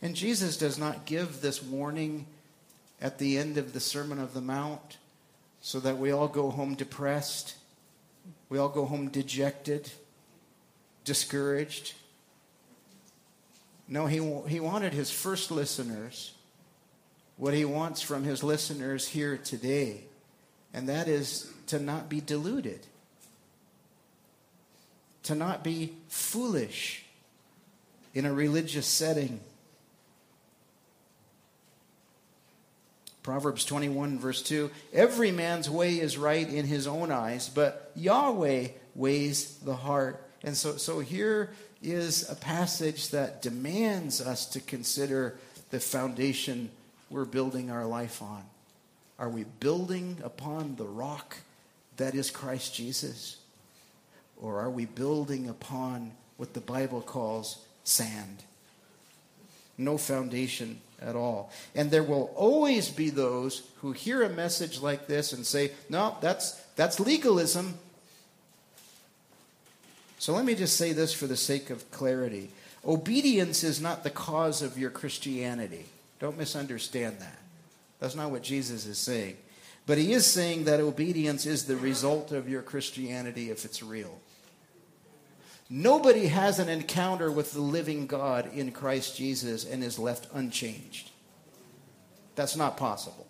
And 0.00 0.16
Jesus 0.16 0.56
does 0.56 0.78
not 0.78 1.04
give 1.04 1.42
this 1.42 1.62
warning 1.62 2.24
at 3.00 3.18
the 3.18 3.38
end 3.38 3.58
of 3.58 3.72
the 3.72 3.80
Sermon 3.80 4.18
of 4.18 4.34
the 4.34 4.40
Mount 4.40 4.98
so 5.60 5.80
that 5.80 5.98
we 5.98 6.10
all 6.10 6.28
go 6.28 6.50
home 6.50 6.74
depressed, 6.74 7.56
we 8.48 8.58
all 8.58 8.68
go 8.68 8.84
home 8.84 9.08
dejected, 9.08 9.90
discouraged. 11.04 11.94
No, 13.88 14.06
he, 14.06 14.18
he 14.48 14.60
wanted 14.60 14.92
his 14.92 15.10
first 15.10 15.50
listeners 15.50 16.32
what 17.36 17.54
he 17.54 17.64
wants 17.64 18.00
from 18.00 18.24
his 18.24 18.42
listeners 18.42 19.08
here 19.08 19.36
today, 19.36 20.04
and 20.72 20.88
that 20.88 21.06
is 21.06 21.52
to 21.66 21.78
not 21.78 22.08
be 22.08 22.20
deluded, 22.20 22.80
to 25.24 25.34
not 25.34 25.62
be 25.62 25.92
foolish 26.08 27.04
in 28.14 28.24
a 28.24 28.32
religious 28.32 28.86
setting. 28.86 29.40
Proverbs 33.26 33.64
21, 33.64 34.20
verse 34.20 34.40
2 34.40 34.70
Every 34.92 35.32
man's 35.32 35.68
way 35.68 35.98
is 35.98 36.16
right 36.16 36.48
in 36.48 36.64
his 36.64 36.86
own 36.86 37.10
eyes, 37.10 37.48
but 37.48 37.90
Yahweh 37.96 38.68
weighs 38.94 39.56
the 39.56 39.74
heart. 39.74 40.24
And 40.44 40.56
so, 40.56 40.76
so 40.76 41.00
here 41.00 41.50
is 41.82 42.30
a 42.30 42.36
passage 42.36 43.10
that 43.10 43.42
demands 43.42 44.20
us 44.20 44.46
to 44.50 44.60
consider 44.60 45.36
the 45.70 45.80
foundation 45.80 46.70
we're 47.10 47.24
building 47.24 47.68
our 47.68 47.84
life 47.84 48.22
on. 48.22 48.44
Are 49.18 49.28
we 49.28 49.42
building 49.58 50.18
upon 50.22 50.76
the 50.76 50.84
rock 50.84 51.38
that 51.96 52.14
is 52.14 52.30
Christ 52.30 52.76
Jesus? 52.76 53.38
Or 54.40 54.60
are 54.60 54.70
we 54.70 54.84
building 54.84 55.48
upon 55.48 56.12
what 56.36 56.54
the 56.54 56.60
Bible 56.60 57.00
calls 57.00 57.58
sand? 57.82 58.44
No 59.76 59.98
foundation 59.98 60.80
at 61.00 61.16
all. 61.16 61.50
And 61.74 61.90
there 61.90 62.02
will 62.02 62.32
always 62.34 62.88
be 62.88 63.10
those 63.10 63.62
who 63.80 63.92
hear 63.92 64.22
a 64.22 64.28
message 64.28 64.80
like 64.80 65.06
this 65.06 65.32
and 65.32 65.44
say, 65.44 65.72
no, 65.88 66.16
that's, 66.20 66.52
that's 66.76 67.00
legalism. 67.00 67.74
So 70.18 70.32
let 70.32 70.44
me 70.44 70.54
just 70.54 70.76
say 70.76 70.92
this 70.92 71.12
for 71.12 71.26
the 71.26 71.36
sake 71.36 71.70
of 71.70 71.90
clarity. 71.90 72.50
Obedience 72.84 73.64
is 73.64 73.80
not 73.80 74.04
the 74.04 74.10
cause 74.10 74.62
of 74.62 74.78
your 74.78 74.90
Christianity. 74.90 75.86
Don't 76.18 76.38
misunderstand 76.38 77.18
that. 77.20 77.38
That's 78.00 78.14
not 78.14 78.30
what 78.30 78.42
Jesus 78.42 78.86
is 78.86 78.98
saying. 78.98 79.36
But 79.86 79.98
he 79.98 80.12
is 80.12 80.26
saying 80.26 80.64
that 80.64 80.80
obedience 80.80 81.46
is 81.46 81.64
the 81.64 81.76
result 81.76 82.32
of 82.32 82.48
your 82.48 82.62
Christianity 82.62 83.50
if 83.50 83.64
it's 83.64 83.82
real. 83.82 84.18
Nobody 85.68 86.28
has 86.28 86.58
an 86.58 86.68
encounter 86.68 87.30
with 87.30 87.52
the 87.52 87.60
living 87.60 88.06
God 88.06 88.52
in 88.54 88.70
Christ 88.70 89.16
Jesus 89.16 89.64
and 89.64 89.82
is 89.82 89.98
left 89.98 90.28
unchanged. 90.32 91.10
That's 92.36 92.56
not 92.56 92.76
possible. 92.76 93.26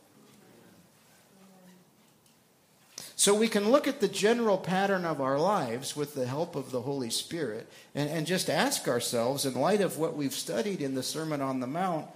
So 3.19 3.35
we 3.35 3.49
can 3.49 3.71
look 3.71 3.89
at 3.89 4.01
the 4.01 4.09
general 4.09 4.59
pattern 4.59 5.07
of 5.07 5.23
our 5.23 5.39
lives 5.39 5.97
with 5.97 6.15
the 6.15 6.27
help 6.27 6.55
of 6.55 6.71
the 6.71 6.83
Holy 6.83 7.09
Spirit 7.09 7.67
and, 7.95 8.11
and 8.11 8.27
just 8.27 8.51
ask 8.51 8.87
ourselves, 8.87 9.47
in 9.47 9.55
light 9.55 9.81
of 9.81 9.97
what 9.97 10.15
we've 10.15 10.35
studied 10.35 10.83
in 10.83 10.95
the 10.95 11.03
Sermon 11.03 11.41
on 11.41 11.61
the 11.61 11.67
Mount, 11.67 12.07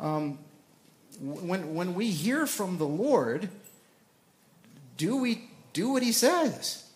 um, 0.00 0.38
when, 1.20 1.74
when 1.74 1.94
we 1.94 2.10
hear 2.10 2.46
from 2.46 2.78
the 2.78 2.86
Lord, 2.86 3.50
do 4.96 5.16
we 5.16 5.50
do 5.74 5.90
what 5.90 6.02
he 6.02 6.12
says? 6.12 6.88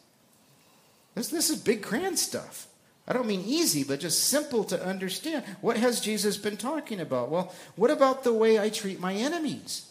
This, 1.14 1.28
this 1.28 1.51
is 1.51 1.59
big, 1.59 1.83
grand 1.83 2.18
stuff. 2.18 2.66
I 3.09 3.12
don't 3.12 3.26
mean 3.26 3.44
easy, 3.44 3.82
but 3.82 4.01
just 4.01 4.24
simple 4.24 4.62
to 4.64 4.84
understand. 4.84 5.44
What 5.61 5.76
has 5.76 6.01
Jesus 6.01 6.36
been 6.36 6.57
talking 6.57 7.01
about? 7.01 7.30
Well, 7.30 7.53
what 7.76 7.90
about 7.90 8.24
the 8.24 8.32
way 8.32 8.59
I 8.59 8.68
treat 8.68 9.01
my 9.01 9.14
enemies? 9.14 9.90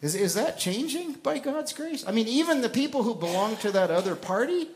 Is, 0.00 0.14
is 0.14 0.34
that 0.34 0.58
changing 0.58 1.14
by 1.14 1.38
God's 1.38 1.72
grace? 1.72 2.04
I 2.06 2.12
mean, 2.12 2.28
even 2.28 2.60
the 2.60 2.68
people 2.68 3.02
who 3.02 3.14
belong 3.14 3.56
to 3.58 3.72
that 3.72 3.90
other 3.90 4.14
party, 4.14 4.68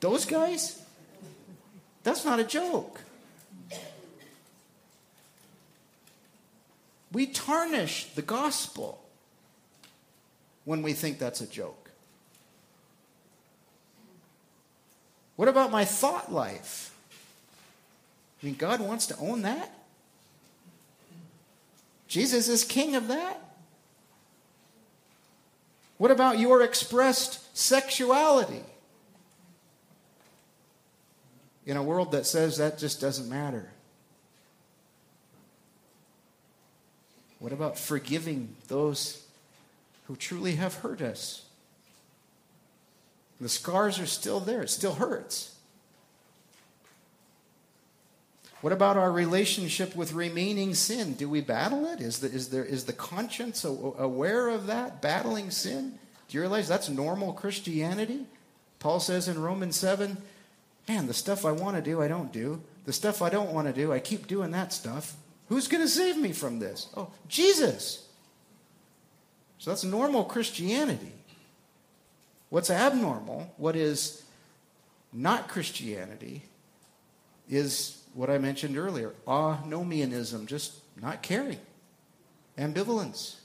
those 0.00 0.24
guys, 0.24 0.82
that's 2.02 2.24
not 2.24 2.40
a 2.40 2.44
joke. 2.44 3.00
We 7.12 7.26
tarnish 7.26 8.06
the 8.14 8.22
gospel 8.22 9.04
when 10.64 10.82
we 10.82 10.94
think 10.94 11.18
that's 11.18 11.42
a 11.42 11.46
joke. 11.46 11.81
What 15.36 15.48
about 15.48 15.70
my 15.70 15.84
thought 15.84 16.32
life? 16.32 16.94
I 18.42 18.46
mean, 18.46 18.54
God 18.56 18.80
wants 18.80 19.06
to 19.06 19.16
own 19.18 19.42
that? 19.42 19.72
Jesus 22.08 22.48
is 22.48 22.64
king 22.64 22.94
of 22.94 23.08
that? 23.08 23.40
What 25.96 26.10
about 26.10 26.38
your 26.38 26.62
expressed 26.62 27.56
sexuality? 27.56 28.62
In 31.64 31.76
a 31.76 31.82
world 31.82 32.12
that 32.12 32.26
says 32.26 32.58
that 32.58 32.78
just 32.78 33.00
doesn't 33.00 33.28
matter. 33.28 33.70
What 37.38 37.52
about 37.52 37.78
forgiving 37.78 38.56
those 38.68 39.24
who 40.06 40.16
truly 40.16 40.56
have 40.56 40.74
hurt 40.74 41.00
us? 41.00 41.44
The 43.42 43.48
scars 43.48 43.98
are 43.98 44.06
still 44.06 44.38
there, 44.38 44.62
it 44.62 44.70
still 44.70 44.94
hurts. 44.94 45.56
What 48.60 48.72
about 48.72 48.96
our 48.96 49.10
relationship 49.10 49.96
with 49.96 50.12
remaining 50.12 50.74
sin? 50.74 51.14
Do 51.14 51.28
we 51.28 51.40
battle 51.40 51.84
it? 51.86 52.00
Is 52.00 52.20
the, 52.20 52.28
is 52.28 52.50
there, 52.50 52.64
is 52.64 52.84
the 52.84 52.92
conscience 52.92 53.64
aware 53.64 54.46
of 54.46 54.68
that, 54.68 55.02
battling 55.02 55.50
sin? 55.50 55.98
Do 56.28 56.36
you 56.36 56.40
realize 56.40 56.68
that's 56.68 56.88
normal 56.88 57.32
Christianity? 57.32 58.26
Paul 58.78 59.00
says 59.00 59.26
in 59.26 59.42
Romans 59.42 59.74
7 59.74 60.16
man, 60.88 61.08
the 61.08 61.14
stuff 61.14 61.44
I 61.44 61.50
want 61.50 61.76
to 61.76 61.82
do, 61.82 62.00
I 62.00 62.06
don't 62.06 62.32
do. 62.32 62.62
The 62.84 62.92
stuff 62.92 63.22
I 63.22 63.28
don't 63.28 63.52
want 63.52 63.66
to 63.66 63.72
do, 63.72 63.92
I 63.92 63.98
keep 63.98 64.28
doing 64.28 64.52
that 64.52 64.72
stuff. 64.72 65.14
Who's 65.48 65.66
going 65.66 65.82
to 65.82 65.88
save 65.88 66.16
me 66.16 66.32
from 66.32 66.60
this? 66.60 66.88
Oh, 66.96 67.10
Jesus. 67.28 68.08
So 69.58 69.70
that's 69.70 69.84
normal 69.84 70.24
Christianity. 70.24 71.12
What's 72.52 72.68
abnormal, 72.68 73.50
what 73.56 73.76
is 73.76 74.22
not 75.10 75.48
Christianity, 75.48 76.42
is 77.48 78.02
what 78.12 78.28
I 78.28 78.36
mentioned 78.36 78.76
earlier 78.76 79.14
antinomianism, 79.26 80.44
just 80.44 80.74
not 81.00 81.22
caring, 81.22 81.60
ambivalence. 82.58 83.36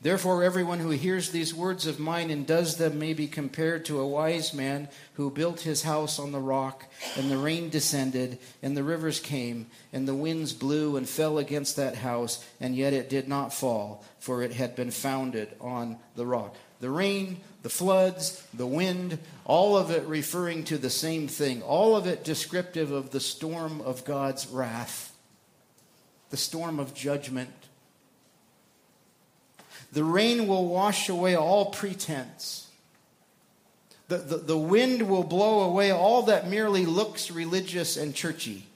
Therefore, 0.00 0.44
everyone 0.44 0.78
who 0.78 0.90
hears 0.90 1.30
these 1.30 1.52
words 1.52 1.84
of 1.84 1.98
mine 1.98 2.30
and 2.30 2.46
does 2.46 2.76
them 2.76 3.00
may 3.00 3.14
be 3.14 3.26
compared 3.26 3.84
to 3.86 3.98
a 3.98 4.06
wise 4.06 4.54
man 4.54 4.88
who 5.14 5.28
built 5.28 5.62
his 5.62 5.82
house 5.82 6.20
on 6.20 6.30
the 6.30 6.38
rock, 6.38 6.84
and 7.16 7.28
the 7.28 7.36
rain 7.36 7.68
descended, 7.68 8.38
and 8.62 8.76
the 8.76 8.84
rivers 8.84 9.18
came, 9.18 9.66
and 9.92 10.06
the 10.06 10.14
winds 10.14 10.52
blew 10.52 10.96
and 10.96 11.08
fell 11.08 11.36
against 11.36 11.74
that 11.74 11.96
house, 11.96 12.44
and 12.60 12.76
yet 12.76 12.92
it 12.92 13.10
did 13.10 13.26
not 13.26 13.52
fall, 13.52 14.04
for 14.20 14.40
it 14.40 14.52
had 14.52 14.76
been 14.76 14.92
founded 14.92 15.48
on 15.60 15.98
the 16.14 16.26
rock. 16.26 16.54
The 16.78 16.90
rain, 16.90 17.40
the 17.64 17.68
floods, 17.68 18.46
the 18.54 18.68
wind, 18.68 19.18
all 19.44 19.76
of 19.76 19.90
it 19.90 20.04
referring 20.04 20.62
to 20.64 20.78
the 20.78 20.90
same 20.90 21.26
thing, 21.26 21.60
all 21.60 21.96
of 21.96 22.06
it 22.06 22.22
descriptive 22.22 22.92
of 22.92 23.10
the 23.10 23.18
storm 23.18 23.80
of 23.80 24.04
God's 24.04 24.46
wrath, 24.46 25.12
the 26.30 26.36
storm 26.36 26.78
of 26.78 26.94
judgment 26.94 27.50
the 29.92 30.04
rain 30.04 30.46
will 30.46 30.66
wash 30.66 31.08
away 31.08 31.34
all 31.34 31.66
pretense. 31.66 32.68
The, 34.08 34.18
the, 34.18 34.36
the 34.38 34.58
wind 34.58 35.08
will 35.08 35.24
blow 35.24 35.60
away 35.60 35.90
all 35.90 36.22
that 36.24 36.48
merely 36.48 36.86
looks 36.86 37.30
religious 37.30 37.96
and 37.96 38.14
churchy. 38.14 38.66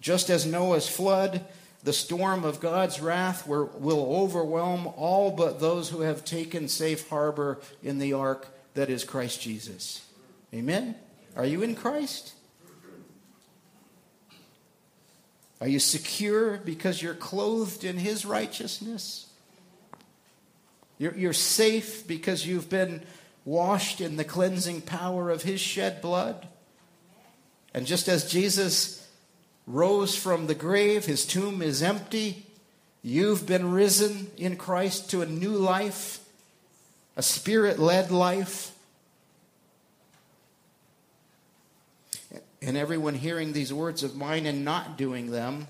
Just 0.00 0.30
as 0.30 0.46
Noah's 0.46 0.88
flood, 0.88 1.44
the 1.82 1.92
storm 1.92 2.44
of 2.44 2.60
God's 2.60 3.00
wrath 3.00 3.46
will, 3.46 3.66
will 3.78 4.04
overwhelm 4.22 4.86
all 4.96 5.30
but 5.30 5.60
those 5.60 5.88
who 5.88 6.00
have 6.00 6.24
taken 6.24 6.68
safe 6.68 7.08
harbor 7.08 7.58
in 7.82 7.98
the 7.98 8.12
ark 8.12 8.48
that 8.74 8.90
is 8.90 9.04
Christ 9.04 9.40
Jesus. 9.40 10.04
Amen? 10.54 10.94
Are 11.36 11.44
you 11.44 11.62
in 11.62 11.74
Christ? 11.74 12.34
Are 15.60 15.68
you 15.68 15.78
secure 15.78 16.58
because 16.58 17.00
you're 17.00 17.14
clothed 17.14 17.84
in 17.84 17.98
his 17.98 18.26
righteousness? 18.26 19.25
You're, 20.98 21.14
you're 21.14 21.32
safe 21.32 22.06
because 22.06 22.46
you've 22.46 22.70
been 22.70 23.02
washed 23.44 24.00
in 24.00 24.16
the 24.16 24.24
cleansing 24.24 24.82
power 24.82 25.30
of 25.30 25.42
his 25.42 25.60
shed 25.60 26.00
blood. 26.00 26.48
And 27.74 27.86
just 27.86 28.08
as 28.08 28.30
Jesus 28.30 29.06
rose 29.66 30.16
from 30.16 30.46
the 30.46 30.54
grave, 30.54 31.04
his 31.04 31.26
tomb 31.26 31.60
is 31.62 31.82
empty. 31.82 32.46
You've 33.02 33.46
been 33.46 33.70
risen 33.70 34.28
in 34.36 34.56
Christ 34.56 35.10
to 35.10 35.22
a 35.22 35.26
new 35.26 35.52
life, 35.52 36.20
a 37.16 37.22
spirit 37.22 37.78
led 37.78 38.10
life. 38.10 38.72
And 42.62 42.76
everyone 42.76 43.14
hearing 43.14 43.52
these 43.52 43.72
words 43.72 44.02
of 44.02 44.16
mine 44.16 44.46
and 44.46 44.64
not 44.64 44.96
doing 44.96 45.30
them 45.30 45.68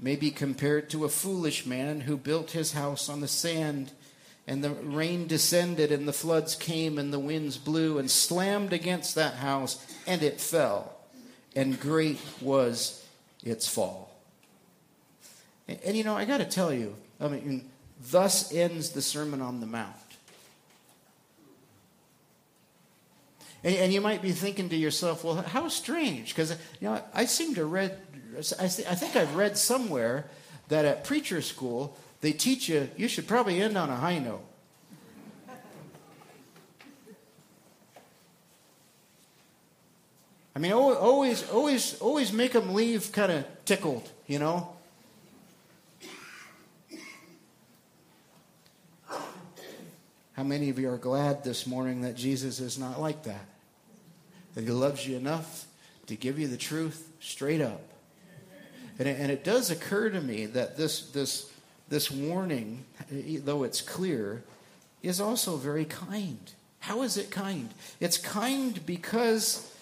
may 0.00 0.16
be 0.16 0.30
compared 0.30 0.90
to 0.90 1.04
a 1.04 1.08
foolish 1.08 1.64
man 1.64 2.02
who 2.02 2.16
built 2.16 2.50
his 2.50 2.72
house 2.72 3.08
on 3.08 3.20
the 3.20 3.28
sand 3.28 3.92
and 4.48 4.64
the 4.64 4.70
rain 4.70 5.26
descended, 5.26 5.92
and 5.92 6.08
the 6.08 6.12
floods 6.12 6.54
came, 6.54 6.98
and 6.98 7.12
the 7.12 7.18
winds 7.18 7.58
blew 7.58 7.98
and 7.98 8.10
slammed 8.10 8.72
against 8.72 9.14
that 9.14 9.34
house, 9.34 9.86
and 10.06 10.22
it 10.22 10.40
fell. 10.40 10.96
And 11.54 11.78
great 11.78 12.18
was 12.40 13.06
its 13.44 13.68
fall. 13.68 14.10
And, 15.68 15.78
and 15.84 15.96
you 15.98 16.02
know, 16.02 16.16
I 16.16 16.24
got 16.24 16.38
to 16.38 16.46
tell 16.46 16.72
you, 16.72 16.96
I 17.20 17.28
mean, 17.28 17.68
thus 18.10 18.50
ends 18.50 18.90
the 18.90 19.02
Sermon 19.02 19.42
on 19.42 19.60
the 19.60 19.66
Mount. 19.66 19.94
And, 23.62 23.76
and 23.76 23.92
you 23.92 24.00
might 24.00 24.22
be 24.22 24.32
thinking 24.32 24.70
to 24.70 24.76
yourself, 24.76 25.24
well, 25.24 25.42
how 25.42 25.68
strange, 25.68 26.34
because 26.34 26.52
you 26.80 26.88
know, 26.88 27.02
I 27.12 27.26
seem 27.26 27.54
to 27.56 27.66
read, 27.66 27.98
I, 28.58 28.68
think 28.68 29.14
I've 29.14 29.36
read 29.36 29.58
somewhere 29.58 30.24
that 30.68 30.86
at 30.86 31.04
preacher 31.04 31.42
school 31.42 31.98
they 32.20 32.32
teach 32.32 32.68
you 32.68 32.88
you 32.96 33.08
should 33.08 33.26
probably 33.26 33.60
end 33.60 33.76
on 33.76 33.90
a 33.90 33.96
high 33.96 34.18
note. 34.18 34.44
I 40.58 40.60
mean, 40.60 40.72
always, 40.72 41.48
always, 41.50 42.00
always 42.00 42.32
make 42.32 42.52
them 42.52 42.74
leave 42.74 43.12
kind 43.12 43.30
of 43.30 43.44
tickled, 43.64 44.10
you 44.26 44.40
know. 44.40 44.74
How 50.32 50.42
many 50.42 50.68
of 50.68 50.78
you 50.80 50.90
are 50.90 50.96
glad 50.96 51.44
this 51.44 51.64
morning 51.64 52.00
that 52.00 52.16
Jesus 52.16 52.58
is 52.58 52.76
not 52.76 53.00
like 53.00 53.22
that? 53.22 53.44
That 54.54 54.64
he 54.64 54.70
loves 54.70 55.06
you 55.06 55.16
enough 55.16 55.66
to 56.06 56.16
give 56.16 56.40
you 56.40 56.48
the 56.48 56.56
truth 56.56 57.08
straight 57.20 57.60
up. 57.60 57.82
And 58.98 59.06
it, 59.06 59.20
and 59.20 59.30
it 59.30 59.44
does 59.44 59.70
occur 59.70 60.10
to 60.10 60.20
me 60.20 60.46
that 60.46 60.76
this, 60.76 61.10
this 61.10 61.52
this 61.88 62.10
warning, 62.10 62.84
though 63.10 63.62
it's 63.62 63.80
clear, 63.80 64.42
is 65.02 65.20
also 65.20 65.56
very 65.56 65.84
kind. 65.84 66.52
How 66.80 67.02
is 67.02 67.16
it 67.16 67.30
kind? 67.30 67.70
It's 68.00 68.18
kind 68.18 68.84
because 68.86 69.72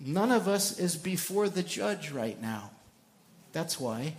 none 0.00 0.32
of 0.32 0.48
us 0.48 0.78
is 0.78 0.96
before 0.96 1.48
the 1.48 1.62
judge 1.62 2.10
right 2.10 2.40
now. 2.40 2.70
That's 3.52 3.78
why. 3.78 4.14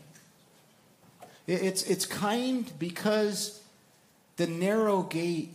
It's, 1.46 1.84
it's 1.84 2.06
kind 2.06 2.72
because 2.80 3.62
the 4.38 4.48
narrow 4.48 5.04
gate 5.04 5.54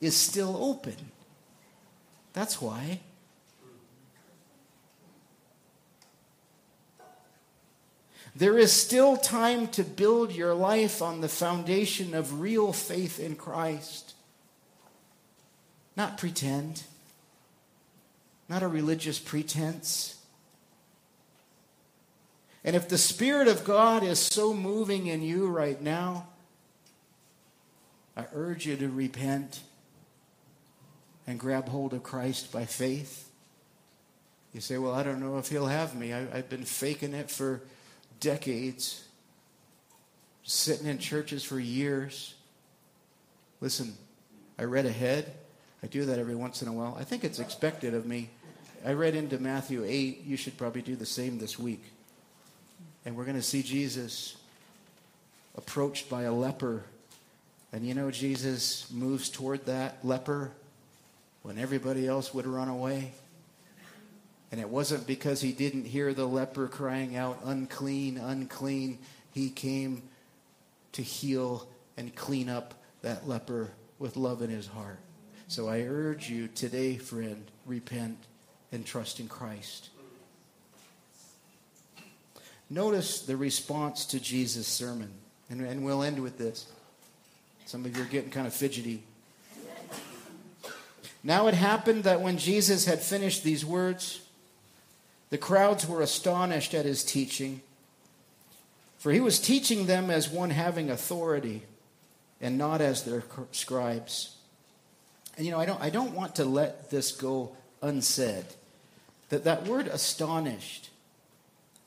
is 0.00 0.16
still 0.16 0.56
open. 0.62 0.96
That's 2.32 2.60
why. 2.60 3.00
There 8.34 8.56
is 8.56 8.72
still 8.72 9.16
time 9.16 9.68
to 9.68 9.84
build 9.84 10.32
your 10.32 10.54
life 10.54 11.02
on 11.02 11.20
the 11.20 11.28
foundation 11.28 12.14
of 12.14 12.40
real 12.40 12.72
faith 12.72 13.20
in 13.20 13.36
Christ. 13.36 14.14
Not 15.96 16.16
pretend, 16.16 16.84
not 18.48 18.62
a 18.62 18.68
religious 18.68 19.18
pretense. 19.18 20.18
And 22.64 22.74
if 22.74 22.88
the 22.88 22.98
Spirit 22.98 23.48
of 23.48 23.64
God 23.64 24.02
is 24.02 24.18
so 24.18 24.54
moving 24.54 25.06
in 25.08 25.22
you 25.22 25.48
right 25.48 25.80
now, 25.80 26.28
I 28.16 28.26
urge 28.34 28.66
you 28.66 28.76
to 28.76 28.88
repent 28.88 29.60
and 31.26 31.38
grab 31.38 31.68
hold 31.68 31.92
of 31.92 32.02
Christ 32.02 32.52
by 32.52 32.64
faith. 32.64 33.28
You 34.52 34.60
say, 34.60 34.78
Well, 34.78 34.94
I 34.94 35.02
don't 35.02 35.20
know 35.20 35.38
if 35.38 35.48
He'll 35.48 35.66
have 35.66 35.94
me. 35.94 36.12
I, 36.12 36.20
have 36.36 36.48
been 36.48 36.64
faking 36.64 37.14
it 37.14 37.30
for 37.30 37.60
decades, 38.22 39.04
sitting 40.44 40.86
in 40.86 40.98
churches 40.98 41.44
for 41.44 41.58
years. 41.58 42.34
Listen, 43.60 43.94
I 44.58 44.64
read 44.64 44.86
ahead. 44.86 45.30
I 45.82 45.88
do 45.88 46.06
that 46.06 46.18
every 46.18 46.36
once 46.36 46.62
in 46.62 46.68
a 46.68 46.72
while. 46.72 46.96
I 46.98 47.04
think 47.04 47.24
it's 47.24 47.40
expected 47.40 47.92
of 47.92 48.06
me. 48.06 48.30
I 48.86 48.92
read 48.92 49.14
into 49.14 49.38
Matthew 49.38 49.84
8. 49.84 50.22
You 50.24 50.36
should 50.36 50.56
probably 50.56 50.82
do 50.82 50.96
the 50.96 51.06
same 51.06 51.38
this 51.38 51.58
week. 51.58 51.82
And 53.04 53.16
we're 53.16 53.24
going 53.24 53.36
to 53.36 53.42
see 53.42 53.62
Jesus 53.62 54.36
approached 55.56 56.08
by 56.08 56.22
a 56.22 56.32
leper. 56.32 56.84
And 57.72 57.84
you 57.84 57.94
know, 57.94 58.10
Jesus 58.12 58.90
moves 58.92 59.28
toward 59.28 59.66
that 59.66 60.04
leper 60.04 60.52
when 61.42 61.58
everybody 61.58 62.06
else 62.06 62.32
would 62.32 62.46
run 62.46 62.68
away. 62.68 63.12
And 64.52 64.60
it 64.60 64.68
wasn't 64.68 65.06
because 65.06 65.40
he 65.40 65.50
didn't 65.50 65.86
hear 65.86 66.12
the 66.12 66.26
leper 66.26 66.68
crying 66.68 67.16
out, 67.16 67.40
unclean, 67.42 68.18
unclean. 68.18 68.98
He 69.32 69.48
came 69.48 70.02
to 70.92 71.02
heal 71.02 71.66
and 71.96 72.14
clean 72.14 72.50
up 72.50 72.74
that 73.00 73.26
leper 73.26 73.70
with 73.98 74.16
love 74.16 74.42
in 74.42 74.50
his 74.50 74.66
heart. 74.66 74.98
So 75.48 75.68
I 75.68 75.80
urge 75.82 76.28
you 76.28 76.48
today, 76.48 76.98
friend, 76.98 77.44
repent 77.64 78.18
and 78.70 78.84
trust 78.84 79.20
in 79.20 79.28
Christ. 79.28 79.88
Notice 82.68 83.22
the 83.22 83.36
response 83.36 84.04
to 84.06 84.20
Jesus' 84.20 84.66
sermon. 84.66 85.10
And, 85.50 85.62
and 85.62 85.84
we'll 85.84 86.02
end 86.02 86.22
with 86.22 86.36
this. 86.38 86.66
Some 87.64 87.84
of 87.84 87.96
you 87.96 88.02
are 88.02 88.06
getting 88.06 88.30
kind 88.30 88.46
of 88.46 88.52
fidgety. 88.52 89.02
Now 91.24 91.46
it 91.46 91.54
happened 91.54 92.04
that 92.04 92.20
when 92.20 92.36
Jesus 92.36 92.84
had 92.84 93.00
finished 93.00 93.44
these 93.44 93.64
words, 93.64 94.21
the 95.32 95.38
crowds 95.38 95.88
were 95.88 96.02
astonished 96.02 96.74
at 96.74 96.84
his 96.84 97.02
teaching, 97.02 97.62
for 98.98 99.10
he 99.10 99.20
was 99.20 99.38
teaching 99.38 99.86
them 99.86 100.10
as 100.10 100.28
one 100.28 100.50
having 100.50 100.90
authority 100.90 101.62
and 102.38 102.58
not 102.58 102.82
as 102.82 103.04
their 103.04 103.24
scribes. 103.50 104.36
And 105.38 105.46
you 105.46 105.52
know, 105.52 105.58
I 105.58 105.64
don't, 105.64 105.80
I 105.80 105.88
don't 105.88 106.12
want 106.12 106.34
to 106.34 106.44
let 106.44 106.90
this 106.90 107.12
go 107.12 107.56
unsaid. 107.80 108.44
That 109.30 109.44
that 109.44 109.66
word 109.66 109.86
astonished, 109.86 110.90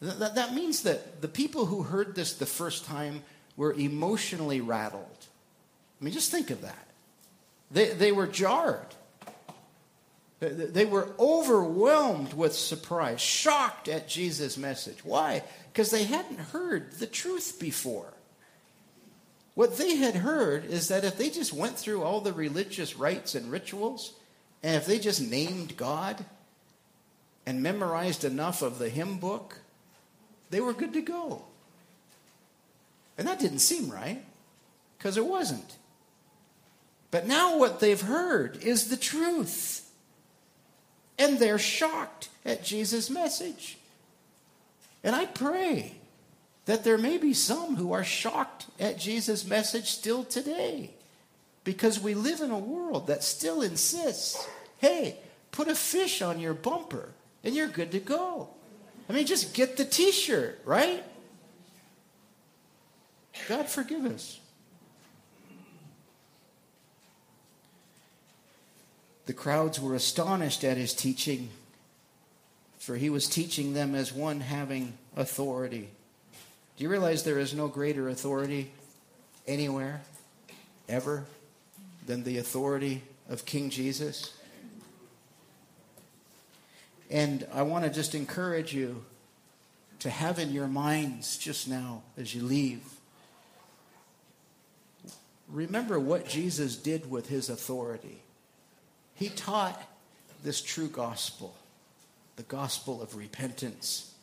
that, 0.02 0.18
that, 0.18 0.34
that 0.34 0.56
means 0.56 0.82
that 0.82 1.22
the 1.22 1.28
people 1.28 1.68
who 1.68 1.84
heard 1.84 2.16
this 2.16 2.34
the 2.34 2.48
first 2.48 2.84
time 2.86 3.22
were 3.56 3.74
emotionally 3.74 4.60
rattled. 4.60 5.28
I 6.02 6.04
mean, 6.04 6.16
just 6.16 6.32
think 6.32 6.50
of 6.50 6.64
that. 6.64 6.88
They, 7.70 7.90
they 7.90 8.12
were 8.12 8.26
jarred. 8.26 8.96
They 10.40 10.86
were 10.86 11.14
overwhelmed 11.18 12.34
with 12.34 12.54
surprise, 12.54 13.22
shocked 13.22 13.88
at 13.88 14.08
Jesus' 14.08 14.58
message. 14.58 15.04
Why? 15.04 15.44
Because 15.72 15.92
they 15.92 16.04
hadn't 16.04 16.40
heard 16.40 16.92
the 16.94 17.08
truth 17.08 17.58
before. 17.60 18.14
What 19.54 19.78
they 19.78 19.96
had 19.96 20.16
heard 20.16 20.66
is 20.66 20.90
that 20.90 21.06
if 21.06 21.18
they 21.18 21.30
just 21.30 21.54
went 21.54 21.78
through 21.78 22.04
all 22.04 22.20
the 22.20 22.34
religious 22.34 22.98
rites 22.98 23.34
and 23.34 23.50
rituals, 23.50 24.14
and 24.62 24.76
if 24.76 24.86
they 24.86 25.00
just 25.00 25.22
named 25.22 25.78
God 25.78 26.26
and 27.46 27.64
memorized 27.64 28.26
enough 28.26 28.62
of 28.62 28.78
the 28.78 28.90
hymn 28.90 29.18
book, 29.18 29.60
they 30.50 30.60
were 30.60 30.74
good 30.74 30.92
to 30.94 31.02
go. 31.02 31.44
And 33.18 33.26
that 33.26 33.40
didn't 33.40 33.60
seem 33.60 33.90
right, 33.90 34.22
because 34.98 35.16
it 35.16 35.26
wasn't. 35.26 35.78
But 37.12 37.26
now 37.26 37.58
what 37.58 37.80
they've 37.80 38.02
heard 38.02 38.58
is 38.62 38.90
the 38.90 38.98
truth. 38.98 39.85
And 41.18 41.40
they're 41.40 41.60
shocked 41.60 42.30
at 42.46 42.64
Jesus' 42.64 43.10
message. 43.10 43.78
And 45.04 45.16
I 45.16 45.26
pray 45.26 45.96
that 46.66 46.84
there 46.84 46.98
may 46.98 47.18
be 47.18 47.34
some 47.34 47.76
who 47.76 47.94
are 47.94 48.04
shocked 48.04 48.66
at 48.80 49.00
Jesus' 49.00 49.46
message 49.46 49.92
still 49.92 50.24
today. 50.24 50.92
Because 51.64 52.00
we 52.00 52.14
live 52.14 52.42
in 52.42 52.52
a 52.52 52.60
world 52.60 53.08
that 53.08 53.24
still 53.24 53.62
insists 53.62 54.48
hey, 54.80 55.18
put 55.52 55.68
a 55.68 55.74
fish 55.76 56.22
on 56.22 56.40
your 56.40 56.54
bumper 56.54 57.10
and 57.44 57.56
you're 57.56 57.68
good 57.68 57.92
to 57.92 58.00
go. 58.00 58.50
I 59.10 59.14
mean, 59.14 59.26
just 59.26 59.54
get 59.54 59.78
the 59.78 59.86
t 59.86 60.12
shirt, 60.12 60.60
right? 60.66 61.04
God 63.48 63.68
forgive 63.68 64.06
us. 64.06 64.40
The 69.26 69.34
crowds 69.34 69.80
were 69.80 69.96
astonished 69.96 70.64
at 70.64 70.78
his 70.78 70.94
teaching, 70.94 71.50
for 72.78 72.96
he 72.96 73.10
was 73.10 73.28
teaching 73.28 73.74
them 73.74 73.96
as 73.96 74.14
one 74.14 74.40
having 74.40 74.94
authority. 75.16 75.90
Do 76.78 76.84
you 76.84 76.90
realize 76.90 77.24
there 77.24 77.40
is 77.40 77.54
no 77.54 77.68
greater 77.68 78.10
authority 78.10 78.72
anywhere, 79.48 80.02
ever, 80.88 81.26
than 82.06 82.24
the 82.24 82.38
authority 82.38 83.02
of 83.30 83.46
King 83.46 83.70
Jesus? 83.70 84.34
And 87.10 87.48
I 87.54 87.64
want 87.64 87.86
to 87.86 87.92
just 87.92 88.14
encourage 88.14 88.74
you 88.74 89.04
to 90.00 90.10
have 90.10 90.38
in 90.38 90.52
your 90.52 90.68
minds 90.68 91.38
just 91.38 91.68
now 91.68 92.04
as 92.18 92.36
you 92.36 92.44
leave 92.44 92.84
remember 95.48 96.00
what 96.00 96.28
Jesus 96.28 96.76
did 96.76 97.10
with 97.10 97.30
his 97.30 97.50
authority. 97.50 98.22
He 99.16 99.30
taught 99.30 99.82
this 100.44 100.62
true 100.62 100.88
gospel 100.88 101.56
the 102.36 102.44
gospel 102.44 103.02
of 103.02 103.16
repentance, 103.16 104.14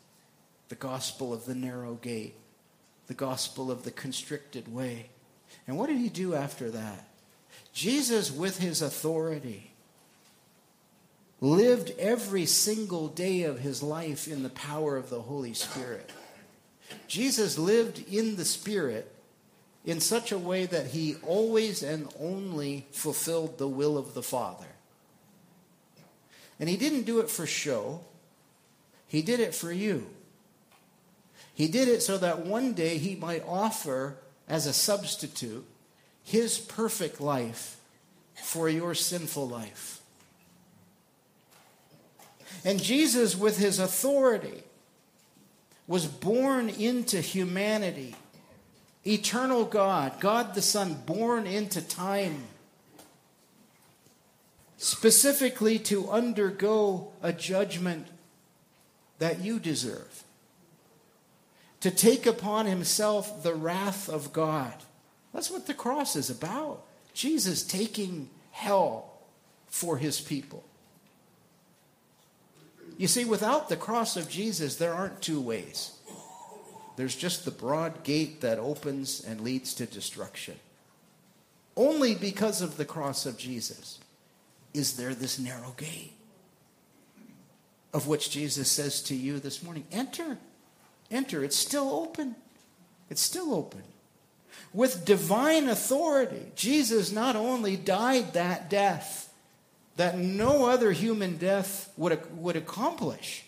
the 0.68 0.74
gospel 0.74 1.32
of 1.32 1.46
the 1.46 1.54
narrow 1.54 1.94
gate, 1.94 2.34
the 3.06 3.14
gospel 3.14 3.70
of 3.70 3.84
the 3.84 3.90
constricted 3.90 4.72
way. 4.72 5.08
And 5.66 5.78
what 5.78 5.88
did 5.88 5.96
he 5.96 6.10
do 6.10 6.34
after 6.34 6.70
that? 6.70 7.08
Jesus, 7.72 8.30
with 8.30 8.58
his 8.58 8.82
authority, 8.82 9.72
lived 11.40 11.92
every 11.98 12.44
single 12.44 13.08
day 13.08 13.44
of 13.44 13.60
his 13.60 13.82
life 13.82 14.28
in 14.28 14.42
the 14.42 14.50
power 14.50 14.96
of 14.96 15.08
the 15.08 15.22
Holy 15.22 15.54
Spirit. 15.54 16.10
Jesus 17.08 17.58
lived 17.58 18.04
in 18.10 18.36
the 18.36 18.44
Spirit 18.44 19.10
in 19.84 20.00
such 20.00 20.30
a 20.32 20.38
way 20.38 20.66
that 20.66 20.88
he 20.88 21.16
always 21.26 21.82
and 21.82 22.08
only 22.20 22.86
fulfilled 22.92 23.58
the 23.58 23.68
will 23.68 23.98
of 23.98 24.14
the 24.14 24.22
Father. 24.22 24.66
And 26.62 26.68
he 26.70 26.76
didn't 26.76 27.06
do 27.06 27.18
it 27.18 27.28
for 27.28 27.44
show, 27.44 28.02
he 29.08 29.20
did 29.20 29.40
it 29.40 29.52
for 29.52 29.72
you. 29.72 30.06
He 31.54 31.66
did 31.66 31.88
it 31.88 32.02
so 32.02 32.16
that 32.18 32.46
one 32.46 32.72
day 32.72 32.98
he 32.98 33.16
might 33.16 33.42
offer 33.48 34.14
as 34.48 34.66
a 34.66 34.72
substitute 34.72 35.66
his 36.22 36.58
perfect 36.58 37.20
life 37.20 37.78
for 38.44 38.68
your 38.68 38.94
sinful 38.94 39.48
life. 39.48 40.02
And 42.64 42.80
Jesus, 42.80 43.36
with 43.36 43.58
his 43.58 43.80
authority, 43.80 44.62
was 45.88 46.06
born 46.06 46.68
into 46.68 47.20
humanity 47.20 48.14
eternal 49.04 49.64
God, 49.64 50.20
God 50.20 50.54
the 50.54 50.62
Son, 50.62 50.94
born 51.06 51.48
into 51.48 51.82
time, 51.82 52.44
specifically 54.82 55.78
to 55.78 56.10
undergo 56.10 57.12
a 57.22 57.32
judgment 57.32 58.08
that 59.20 59.38
you 59.40 59.60
deserve, 59.60 60.24
to 61.78 61.88
take 61.88 62.26
upon 62.26 62.66
himself 62.66 63.44
the 63.44 63.54
wrath 63.54 64.08
of 64.08 64.32
God. 64.32 64.74
That's 65.32 65.52
what 65.52 65.68
the 65.68 65.74
cross 65.74 66.16
is 66.16 66.30
about. 66.30 66.82
Jesus 67.14 67.62
taking 67.62 68.28
hell 68.50 69.12
for 69.68 69.98
his 69.98 70.20
people. 70.20 70.64
You 72.98 73.06
see, 73.06 73.24
without 73.24 73.68
the 73.68 73.76
cross 73.76 74.16
of 74.16 74.28
Jesus, 74.28 74.74
there 74.76 74.94
aren't 74.94 75.22
two 75.22 75.40
ways. 75.40 75.92
There's 76.96 77.14
just 77.14 77.44
the 77.44 77.52
broad 77.52 78.02
gate 78.02 78.40
that 78.40 78.58
opens 78.58 79.22
and 79.22 79.42
leads 79.42 79.74
to 79.74 79.86
destruction. 79.86 80.56
Only 81.76 82.16
because 82.16 82.60
of 82.60 82.76
the 82.76 82.84
cross 82.84 83.26
of 83.26 83.38
Jesus 83.38 84.00
is 84.74 84.94
there 84.96 85.14
this 85.14 85.38
narrow 85.38 85.74
gate 85.76 86.14
of 87.92 88.06
which 88.06 88.30
Jesus 88.30 88.70
says 88.70 89.02
to 89.02 89.14
you 89.14 89.38
this 89.38 89.62
morning 89.62 89.84
enter, 89.92 90.38
enter. 91.10 91.44
It's 91.44 91.56
still 91.56 91.90
open. 91.90 92.36
It's 93.10 93.20
still 93.20 93.54
open. 93.54 93.82
With 94.72 95.04
divine 95.04 95.68
authority, 95.68 96.52
Jesus 96.56 97.12
not 97.12 97.36
only 97.36 97.76
died 97.76 98.32
that 98.32 98.70
death 98.70 99.32
that 99.96 100.16
no 100.16 100.66
other 100.66 100.92
human 100.92 101.36
death 101.36 101.92
would, 101.98 102.18
would 102.38 102.56
accomplish, 102.56 103.44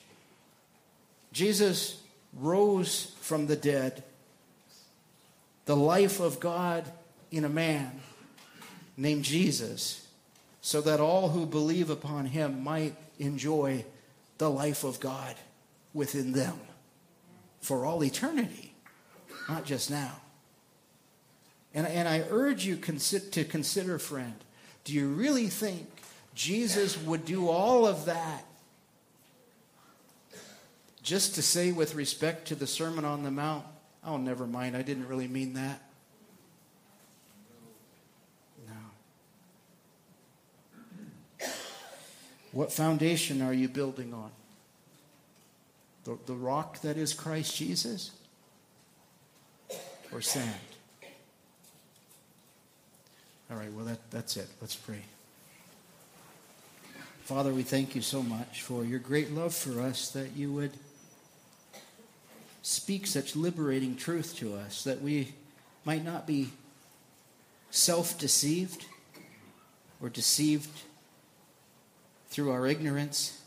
Jesus 1.32 2.02
rose 2.34 3.14
from 3.20 3.46
the 3.46 3.56
dead, 3.56 4.04
the 5.64 5.76
life 5.76 6.20
of 6.20 6.40
God 6.40 6.84
in 7.30 7.46
a 7.46 7.48
man 7.48 8.00
named 8.96 9.24
Jesus, 9.24 10.03
so 10.64 10.80
that 10.80 10.98
all 10.98 11.28
who 11.28 11.44
believe 11.44 11.90
upon 11.90 12.24
him 12.24 12.64
might 12.64 12.94
enjoy 13.18 13.84
the 14.38 14.48
life 14.48 14.82
of 14.82 14.98
God 14.98 15.34
within 15.92 16.32
them 16.32 16.58
for 17.60 17.84
all 17.84 18.02
eternity, 18.02 18.72
not 19.46 19.66
just 19.66 19.90
now. 19.90 20.16
And, 21.74 21.86
and 21.86 22.08
I 22.08 22.24
urge 22.30 22.64
you 22.64 22.76
to 22.76 23.44
consider, 23.44 23.98
friend, 23.98 24.36
do 24.84 24.94
you 24.94 25.08
really 25.08 25.48
think 25.48 25.86
Jesus 26.34 26.96
would 26.96 27.26
do 27.26 27.50
all 27.50 27.86
of 27.86 28.06
that 28.06 28.46
just 31.02 31.34
to 31.34 31.42
say, 31.42 31.72
with 31.72 31.94
respect 31.94 32.48
to 32.48 32.54
the 32.54 32.66
Sermon 32.66 33.04
on 33.04 33.22
the 33.22 33.30
Mount, 33.30 33.66
oh, 34.02 34.16
never 34.16 34.46
mind, 34.46 34.78
I 34.78 34.80
didn't 34.80 35.08
really 35.08 35.28
mean 35.28 35.52
that? 35.52 35.82
What 42.54 42.72
foundation 42.72 43.42
are 43.42 43.52
you 43.52 43.68
building 43.68 44.14
on? 44.14 44.30
The, 46.04 46.16
the 46.26 46.34
rock 46.34 46.80
that 46.82 46.96
is 46.96 47.12
Christ 47.12 47.56
Jesus? 47.56 48.12
Or 50.12 50.20
sand? 50.20 50.54
All 53.50 53.56
right, 53.56 53.72
well, 53.72 53.84
that, 53.86 54.08
that's 54.12 54.36
it. 54.36 54.46
Let's 54.60 54.76
pray. 54.76 55.02
Father, 57.24 57.52
we 57.52 57.64
thank 57.64 57.96
you 57.96 58.02
so 58.02 58.22
much 58.22 58.62
for 58.62 58.84
your 58.84 59.00
great 59.00 59.32
love 59.32 59.52
for 59.52 59.80
us 59.80 60.10
that 60.10 60.36
you 60.36 60.52
would 60.52 60.72
speak 62.62 63.08
such 63.08 63.34
liberating 63.34 63.96
truth 63.96 64.36
to 64.36 64.54
us, 64.54 64.84
that 64.84 65.02
we 65.02 65.34
might 65.84 66.04
not 66.04 66.24
be 66.24 66.50
self 67.70 68.16
deceived 68.16 68.86
or 70.00 70.08
deceived 70.08 70.68
through 72.34 72.50
our 72.50 72.66
ignorance, 72.66 73.40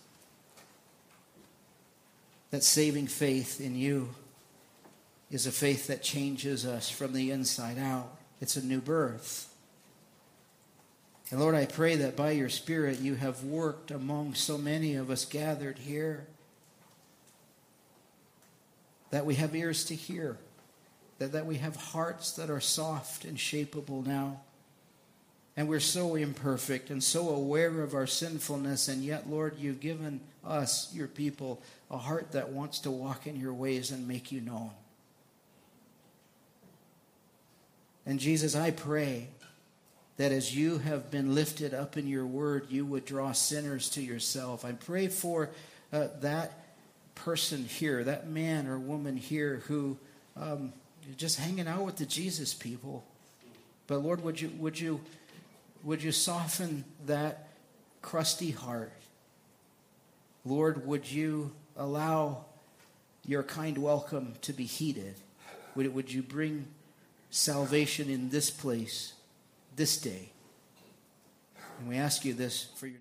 that 2.51 2.63
saving 2.63 3.05
faith 3.05 3.59
in 3.59 3.75
you 3.75 4.07
is 5.29 5.45
a 5.45 5.51
faith 5.51 5.87
that 5.87 6.01
changes 6.01 6.65
us 6.65 6.89
from 6.89 7.11
the 7.11 7.29
inside 7.29 7.77
out. 7.77 8.09
It's 8.39 8.55
a 8.55 8.65
new 8.65 8.79
birth. 8.79 9.53
And 11.31 11.41
Lord, 11.41 11.53
I 11.53 11.65
pray 11.65 11.97
that 11.97 12.15
by 12.15 12.31
your 12.31 12.47
Spirit 12.47 12.99
you 12.99 13.15
have 13.15 13.43
worked 13.43 13.91
among 13.91 14.35
so 14.35 14.57
many 14.57 14.95
of 14.95 15.11
us 15.11 15.25
gathered 15.25 15.79
here, 15.79 16.25
that 19.11 19.25
we 19.25 19.35
have 19.35 19.53
ears 19.53 19.83
to 19.83 19.95
hear, 19.95 20.37
that, 21.19 21.33
that 21.33 21.45
we 21.45 21.57
have 21.57 21.75
hearts 21.75 22.31
that 22.37 22.49
are 22.49 22.61
soft 22.61 23.25
and 23.25 23.37
shapeable 23.37 24.05
now. 24.05 24.39
And 25.57 25.67
we're 25.67 25.79
so 25.79 26.15
imperfect 26.15 26.91
and 26.91 27.03
so 27.03 27.29
aware 27.29 27.81
of 27.81 27.95
our 27.95 28.05
sinfulness, 28.05 28.87
and 28.87 29.03
yet, 29.03 29.27
Lord, 29.27 29.57
you've 29.57 29.79
given 29.79 30.21
us, 30.45 30.93
your 30.93 31.07
people, 31.07 31.61
a 31.89 31.97
heart 31.97 32.31
that 32.33 32.49
wants 32.49 32.79
to 32.81 32.91
walk 32.91 33.25
in 33.25 33.35
your 33.35 33.53
ways 33.53 33.89
and 33.89 34.07
make 34.07 34.31
you 34.31 34.39
known. 34.39 34.69
And 38.05 38.19
Jesus, 38.19 38.55
I 38.55 38.69
pray 38.69 39.29
that 40.17 40.31
as 40.31 40.55
you 40.55 40.77
have 40.77 41.09
been 41.09 41.33
lifted 41.33 41.73
up 41.73 41.97
in 41.97 42.07
your 42.07 42.25
word, 42.25 42.67
you 42.69 42.85
would 42.85 43.05
draw 43.05 43.31
sinners 43.31 43.89
to 43.91 44.01
yourself. 44.01 44.63
I 44.63 44.73
pray 44.73 45.07
for 45.07 45.49
uh, 45.91 46.07
that 46.21 46.53
person 47.15 47.65
here, 47.65 48.03
that 48.03 48.27
man 48.29 48.67
or 48.67 48.77
woman 48.77 49.17
here 49.17 49.63
who 49.67 49.97
um, 50.35 50.71
just 51.17 51.39
hanging 51.39 51.67
out 51.67 51.83
with 51.83 51.97
the 51.97 52.05
Jesus 52.05 52.53
people. 52.53 53.03
But 53.87 53.99
Lord, 53.99 54.23
would 54.23 54.39
you 54.39 54.51
would 54.57 54.79
you 54.79 55.01
would 55.87 56.03
you 56.03 56.11
soften 56.11 56.83
that 57.05 57.47
crusty 58.01 58.51
heart? 58.51 58.91
Lord, 60.43 60.85
would 60.85 61.09
you 61.09 61.53
allow 61.77 62.43
your 63.25 63.41
kind 63.41 63.77
welcome 63.77 64.33
to 64.41 64.51
be 64.51 64.65
heeded? 64.65 65.15
Would, 65.75 65.95
would 65.95 66.11
you 66.11 66.21
bring 66.21 66.65
salvation 67.29 68.09
in 68.09 68.27
this 68.31 68.49
place, 68.49 69.13
this 69.77 69.97
day? 69.97 70.31
And 71.79 71.87
we 71.87 71.95
ask 71.95 72.25
you 72.25 72.33
this 72.33 72.67
for 72.75 72.87
your 72.87 72.99